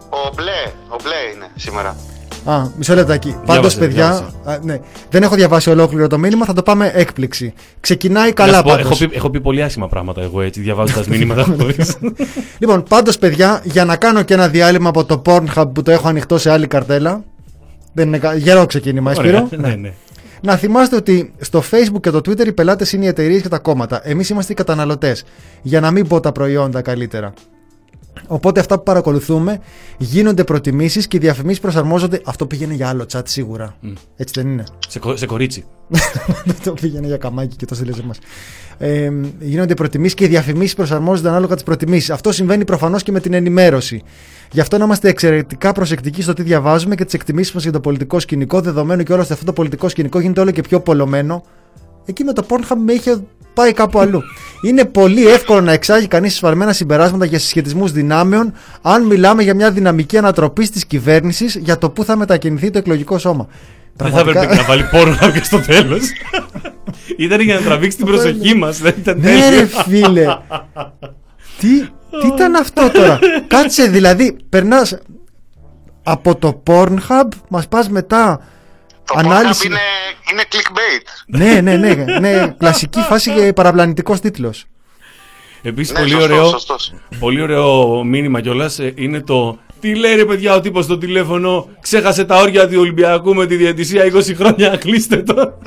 [0.08, 1.96] Ο μπλε, ο μπλε είναι σήμερα.
[2.44, 3.28] Α, μισό λεπτάκι.
[3.46, 4.34] Πάντως, Διάβασε, παιδιά, διάβασε.
[4.44, 7.52] α, ναι, δεν έχω διαβάσει ολόκληρο το μήνυμα, θα το πάμε έκπληξη.
[7.80, 8.80] Ξεκινάει καλά πάντως.
[8.80, 11.96] έχω, πει, έχω πει πολύ άσχημα πράγματα εγώ έτσι, διαβάζοντας μηνύματα χωρίς.
[12.58, 16.08] Λοιπόν, πάντως, παιδιά, για να κάνω και ένα διάλειμμα από το Pornhub που το έχω
[16.08, 17.24] ανοιχτό σε άλλη καρτέλα.
[17.92, 19.62] Δεν είναι κα- γερό ξεκίνημα, Ωραία, Σπύρο.
[19.62, 19.92] ναι, ναι.
[20.42, 23.58] Να θυμάστε ότι στο Facebook και το Twitter οι πελάτες είναι οι εταιρείες και τα
[23.58, 24.00] κόμματα.
[24.08, 25.24] Εμείς είμαστε οι καταναλωτές.
[25.62, 27.32] Για να μην πω τα προϊόντα καλύτερα.
[28.26, 29.60] Οπότε αυτά που παρακολουθούμε
[29.98, 32.20] γίνονται προτιμήσεις και οι διαφημίσεις προσαρμόζονται.
[32.24, 33.76] Αυτό πήγαινε για άλλο chat σίγουρα.
[34.16, 34.64] Έτσι δεν είναι.
[34.88, 35.64] σε, κο- σε κορίτσι.
[36.64, 38.12] το πήγαινε για καμάκι και το στείλε σε εμά.
[38.78, 39.10] Ε,
[39.40, 42.10] γίνονται προτιμήσεις και οι διαφημίσεις προσαρμόζονται ανάλογα τις προτιμήσεις.
[42.10, 44.02] Αυτό συμβαίνει προφανώς και με την ενημέρωση.
[44.52, 47.80] Γι' αυτό να είμαστε εξαιρετικά προσεκτικοί στο τι διαβάζουμε και τις εκτιμήσεις μας για το
[47.80, 51.42] πολιτικό σκηνικό, δεδομένου και όλο ότι αυτό το πολιτικό σκηνικό γίνεται όλο και πιο πολλωμένο.
[52.04, 53.22] Εκεί με το Pornhub με είχε
[53.54, 54.22] πάει κάπου αλλού.
[54.62, 58.52] Είναι πολύ εύκολο να εξάγει κανείς σφαλμένα συμπεράσματα για συσχετισμούς δυνάμεων,
[58.82, 63.18] αν μιλάμε για μια δυναμική ανατροπή της κυβέρνησης για το πού θα μετακινηθεί το εκλογικό
[63.18, 63.46] σώμα.
[63.96, 66.00] Δεν θα έπρεπε να βάλει πόρno και στο τέλος.
[67.16, 68.78] ήταν για να τραβήξει την προσοχή μας.
[68.78, 69.66] Δεν ήταν Ναι, ρε τέλειο.
[69.66, 70.24] φίλε.
[71.58, 71.80] τι,
[72.20, 74.98] τι ήταν αυτό τώρα; Κάτσε δηλαδή, περνάς
[76.02, 78.40] από το Pornhub, μας πας μετά
[79.04, 79.62] Το ανάλυση.
[79.62, 79.78] Pornhub είναι,
[80.32, 81.06] είναι clickbait.
[81.26, 84.64] ναι, ναι, ναι, ναι, κλασική φάση και παραπλανητικός τίτλος.
[85.62, 86.94] Επίσης, Ναι, πολύ, σωστός, ωραίο, σωστός.
[87.18, 89.58] πολύ ωραίο μήνυμα κιόλας είναι το.
[89.80, 93.56] Τι λέει ρε παιδιά ο τύπος στο τηλέφωνο, ξέχασε τα όρια του Ολυμπιακού με τη
[93.56, 95.58] διαιτησία 20 χρόνια, κλείστε το.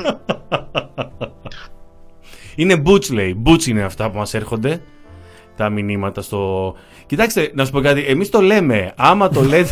[2.55, 4.81] είναι boots λέει, boots είναι αυτά που μας έρχονται.
[5.55, 6.73] τα μηνύματα στο...
[7.05, 9.69] Κοιτάξτε, να σου πω κάτι, εμείς το λέμε, άμα το λέτε...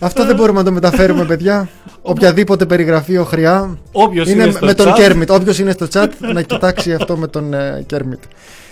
[0.00, 1.68] Αυτό δεν μπορούμε να το μεταφέρουμε, παιδιά.
[2.02, 4.94] Οποιαδήποτε περιγραφή οχριά Όποιος είναι, είναι στο με τον chat.
[4.94, 5.30] Κέρμιτ.
[5.30, 8.22] Όποιος είναι στο chat να κοιτάξει αυτό με τον ε, Κέρμιτ.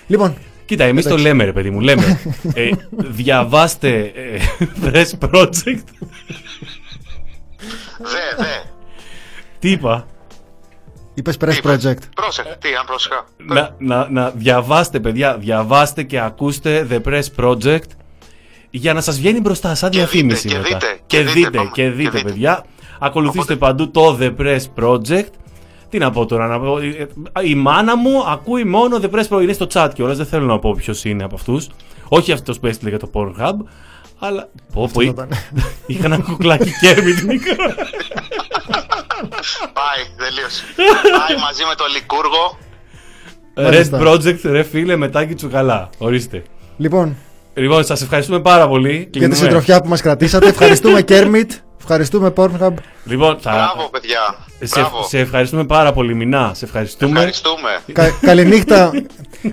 [0.07, 0.37] Λοιπόν.
[0.65, 1.27] Κοίτα, εμείς το εντάξει.
[1.27, 2.20] λέμε ρε παιδί μου, λέμε.
[2.55, 4.41] ε, διαβάστε ε,
[4.85, 5.85] Press Project.
[7.99, 8.69] Δε, δε.
[9.59, 10.07] Τι είπα;
[11.15, 11.99] Είπες Press Project.
[12.15, 13.24] Πρόσεχε, τι, αν πρόσεχα.
[13.37, 17.89] να, να, να διαβάστε, παιδιά, διαβάστε και ακούστε The Press Project
[18.70, 20.69] για να σας βγαίνει μπροστά σαν διαφήμιση και μετά.
[20.69, 22.23] δείτε, και, και δείτε, δείτε, πάμε, και και δείτε, δείτε.
[22.23, 22.65] παιδιά.
[22.99, 25.28] Ακολουθήστε παντού το The Press Project.
[25.89, 29.28] Τι να πω τώρα, να πω, ε, ε, η μάνα μου ακούει μόνο The Press
[29.28, 31.69] Project, είναι στο chat κιόλας, δεν θέλω να πω ποιος είναι από αυτούς.
[32.09, 33.55] Όχι αυτός που έστειλε για το Pornhub,
[34.19, 34.49] αλλά...
[34.73, 35.28] Πω, πω, θα
[35.87, 37.55] είχα ένα κουκλάκι Kermit μικρό.
[39.79, 40.65] Πάει, τελείωσε.
[41.19, 42.59] Πάει μαζί με το Λικούργο.
[43.55, 43.99] Red Μάλιστα.
[44.03, 45.89] Project, ρε φίλε, μετάκι τσουκαλά.
[45.99, 46.43] Ορίστε.
[46.77, 47.17] Λοιπόν,
[47.55, 48.93] Λοιπόν, σας ευχαριστούμε πάρα πολύ.
[48.97, 49.35] για τη Κλείνουμε.
[49.37, 50.49] συντροφιά που μας κρατήσατε.
[50.49, 51.53] Ευχαριστούμε Κέρμιτ.
[51.81, 52.73] Ευχαριστούμε Pornhub.
[53.05, 53.51] Λοιπόν, θα...
[53.51, 54.37] Μπράβο, παιδιά.
[54.63, 55.03] σε, Μπράβο.
[55.09, 56.53] σε ευχαριστούμε πάρα πολύ, Μινά.
[56.55, 57.13] Σε ευχαριστούμε.
[57.13, 57.79] Ευχαριστούμε.
[57.93, 58.91] Κα, καληνύχτα.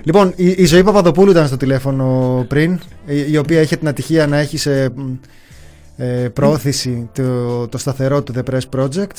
[0.02, 4.26] λοιπόν, η, η Ζωή Παπαδοπούλου ήταν στο τηλέφωνο πριν, η, η οποία είχε την ατυχία
[4.26, 5.12] να έχει σε μ,
[6.00, 9.06] ε, προώθηση το, το σταθερό του The Press Project.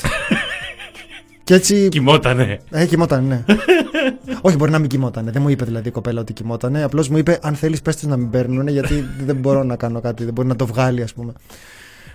[1.44, 1.88] Και έτσι.
[1.88, 2.60] Κοιμότανε.
[2.70, 3.44] Ε, κοιμόταν, ναι.
[4.40, 5.30] Όχι, μπορεί να μην κοιμότανε.
[5.30, 6.82] Δεν μου είπε δηλαδή η κοπέλα ότι κοιμότανε.
[6.82, 10.24] Απλώς μου είπε, αν θέλεις, πες να μην παίρνουν, γιατί δεν μπορώ να κάνω κάτι.
[10.24, 11.32] Δεν μπορεί να το βγάλει, ας πούμε,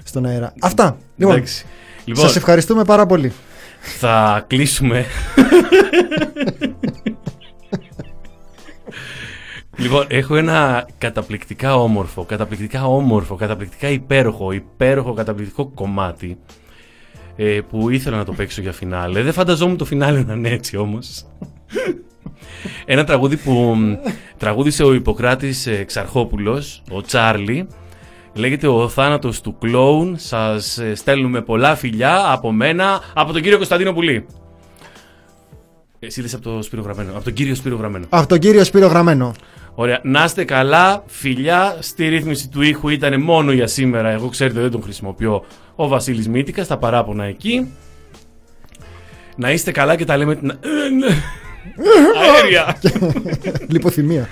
[0.04, 0.54] στον αέρα.
[0.62, 0.98] Αυτά.
[1.16, 1.66] Λοιπόν, Εντάξει.
[2.06, 3.32] Λοιπόν, σας ευχαριστούμε πάρα πολύ.
[4.00, 5.06] θα κλείσουμε.
[9.78, 16.38] λοιπόν, έχω ένα καταπληκτικά όμορφο, καταπληκτικά όμορφο, καταπληκτικά υπέροχο, υπέροχο, καταπληκτικό κομμάτι
[17.36, 19.22] ε, που ήθελα να το παίξω για φινάλε.
[19.22, 21.26] Δεν φανταζόμουν το φινάλε να είναι έτσι όμως.
[22.86, 23.94] Ένα τραγούδι που μ,
[24.38, 27.68] τραγούδισε ο Ιπποκράτης ε, Ξαρχόπουλος, ο Τσάρλι.
[28.34, 30.16] Λέγεται «Ο θάνατος του κλόουν».
[30.18, 34.26] Σας ε, στέλνουμε πολλά φιλιά από μένα, από τον κύριο Κωνσταντίνο Πουλή.
[36.00, 38.06] Εσύ λες από το Σπύρο Γραμμένο, από τον κύριο Σπύρο Γραμμένο.
[38.10, 39.34] Από τον κύριο Σπύρο Γραμμένο.
[39.76, 40.00] Ωραία.
[40.04, 41.78] Να είστε καλά, φιλιά.
[41.80, 44.10] Στη ρύθμιση του ήχου ήταν μόνο για σήμερα.
[44.10, 45.46] Εγώ ξέρετε δεν τον χρησιμοποιώ.
[45.76, 47.72] Ο Βασίλης Μήτικας, τα παράπονα εκεί.
[49.36, 50.58] Να είστε καλά και τα λέμε την...
[52.22, 52.78] Αέρια.
[53.74, 54.28] Λιποθυμία.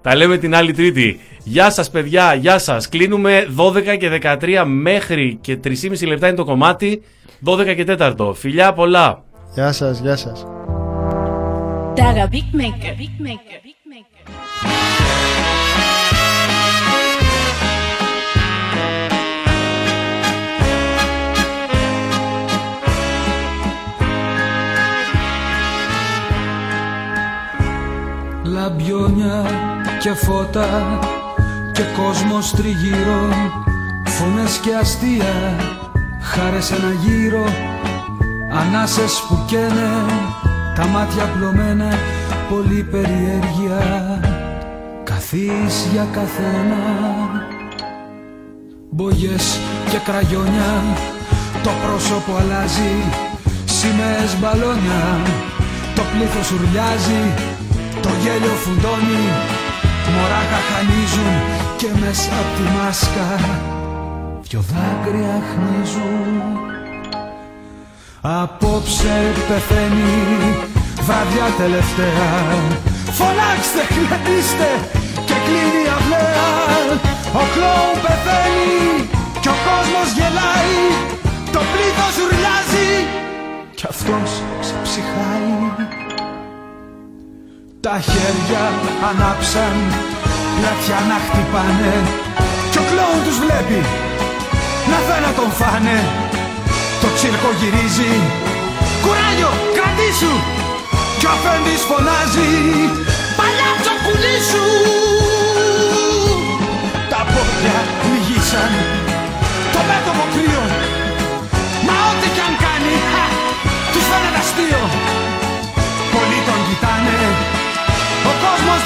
[0.00, 1.20] τα λέμε την άλλη τρίτη.
[1.44, 2.88] Γεια σας παιδιά, γεια σας.
[2.88, 7.02] Κλείνουμε 12 και 13 μέχρι και 3,5 λεπτά είναι το κομμάτι.
[7.46, 8.32] 12 και 4.
[8.34, 9.24] Φιλιά πολλά.
[9.54, 10.46] Γεια σας, γεια σας.
[11.96, 12.94] Daga Big Maker.
[13.00, 13.58] Big Maker.
[13.62, 13.63] Big Maker.
[28.46, 29.44] Λαμπιόνια
[30.00, 30.98] και φώτα
[31.72, 33.28] και κόσμος τριγύρω
[34.04, 35.56] Φωνές και αστεία,
[36.20, 37.44] χάρες ένα γύρο
[38.52, 39.90] Ανάσες που καίνε,
[40.74, 41.88] τα μάτια πλωμένα
[42.50, 44.20] Πολύ περιέργεια,
[45.04, 46.82] καθείς για καθένα.
[48.90, 49.58] Μπογιές
[49.90, 50.82] και κραγιόνια,
[51.62, 52.94] το πρόσωπο αλλάζει
[53.64, 55.20] Σημαίες μπαλόνια,
[55.94, 57.53] το πλήθος ουρλιάζει
[58.04, 59.24] Το γέλιο φουντώνει,
[60.14, 61.34] μωρά χανίζουν
[61.76, 63.26] Και μέσα απ' τη μάσκα,
[64.48, 66.34] δυο δάκρυα χνίζουν.
[68.20, 69.16] Απόψε
[69.48, 70.14] πεθαίνει,
[71.06, 72.28] βραδιά τελευταία.
[73.18, 74.70] Φωνάξτε, χλετήστε
[75.28, 76.48] και κλείνει η αυλαία.
[77.40, 78.76] Ο κλόουν πεθαίνει
[79.42, 80.78] και ο κόσμος γελάει.
[81.54, 82.90] Το πλήθος ουρλιάζει
[83.78, 86.03] κι αυτός ξεψυχάει
[87.90, 88.64] Τα χέρια
[89.08, 89.76] ανάψαν,
[90.56, 91.94] πλατιά να χτυπάνε.
[92.70, 93.80] Κι ο κλόουν τους βλέπει,
[94.90, 95.98] να θέλουν να τον φάνε.
[97.00, 98.12] Το τσίρκο γυρίζει,
[99.02, 100.34] κουράγιο κρατήσου
[101.18, 102.50] Κι ο αφέντης φωνάζει,
[103.38, 104.68] παλιάτσο πουλήσου
[107.12, 107.78] Τα πόδια
[108.08, 108.72] λυγίσαν,
[109.74, 110.64] το μέτωπο κρύο.
[111.86, 113.26] Μα ό,τι κι αν κάνει, χα,
[113.92, 114.82] τους φαίνεται αστείο.
[116.12, 117.53] Πολλοί τον κοιτάνε, ο κόσμος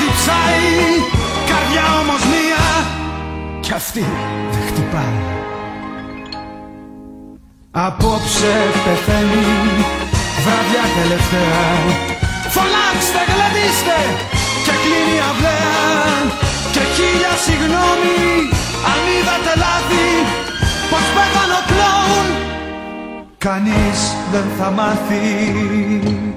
[0.00, 0.66] διψάει.
[1.50, 2.64] Καρδιά όμως μία,
[3.64, 4.04] κι αυτή
[4.52, 5.20] δεν χτυπάει.
[7.86, 8.54] Απόψε
[8.84, 9.48] πεθαίνει,
[10.44, 11.66] βραδιά τελευταία.
[12.54, 13.98] Φωνάξτε, γλεντήστε
[14.64, 15.76] και κλείνει η αυλαία.
[16.74, 18.22] Και χίλια συγγνώμη.
[18.90, 20.08] Αν είδατε λάθη.
[20.90, 22.26] Πως πέθανε ο κλόουν
[23.38, 24.00] Κανείς
[24.32, 26.27] δεν θα μάθει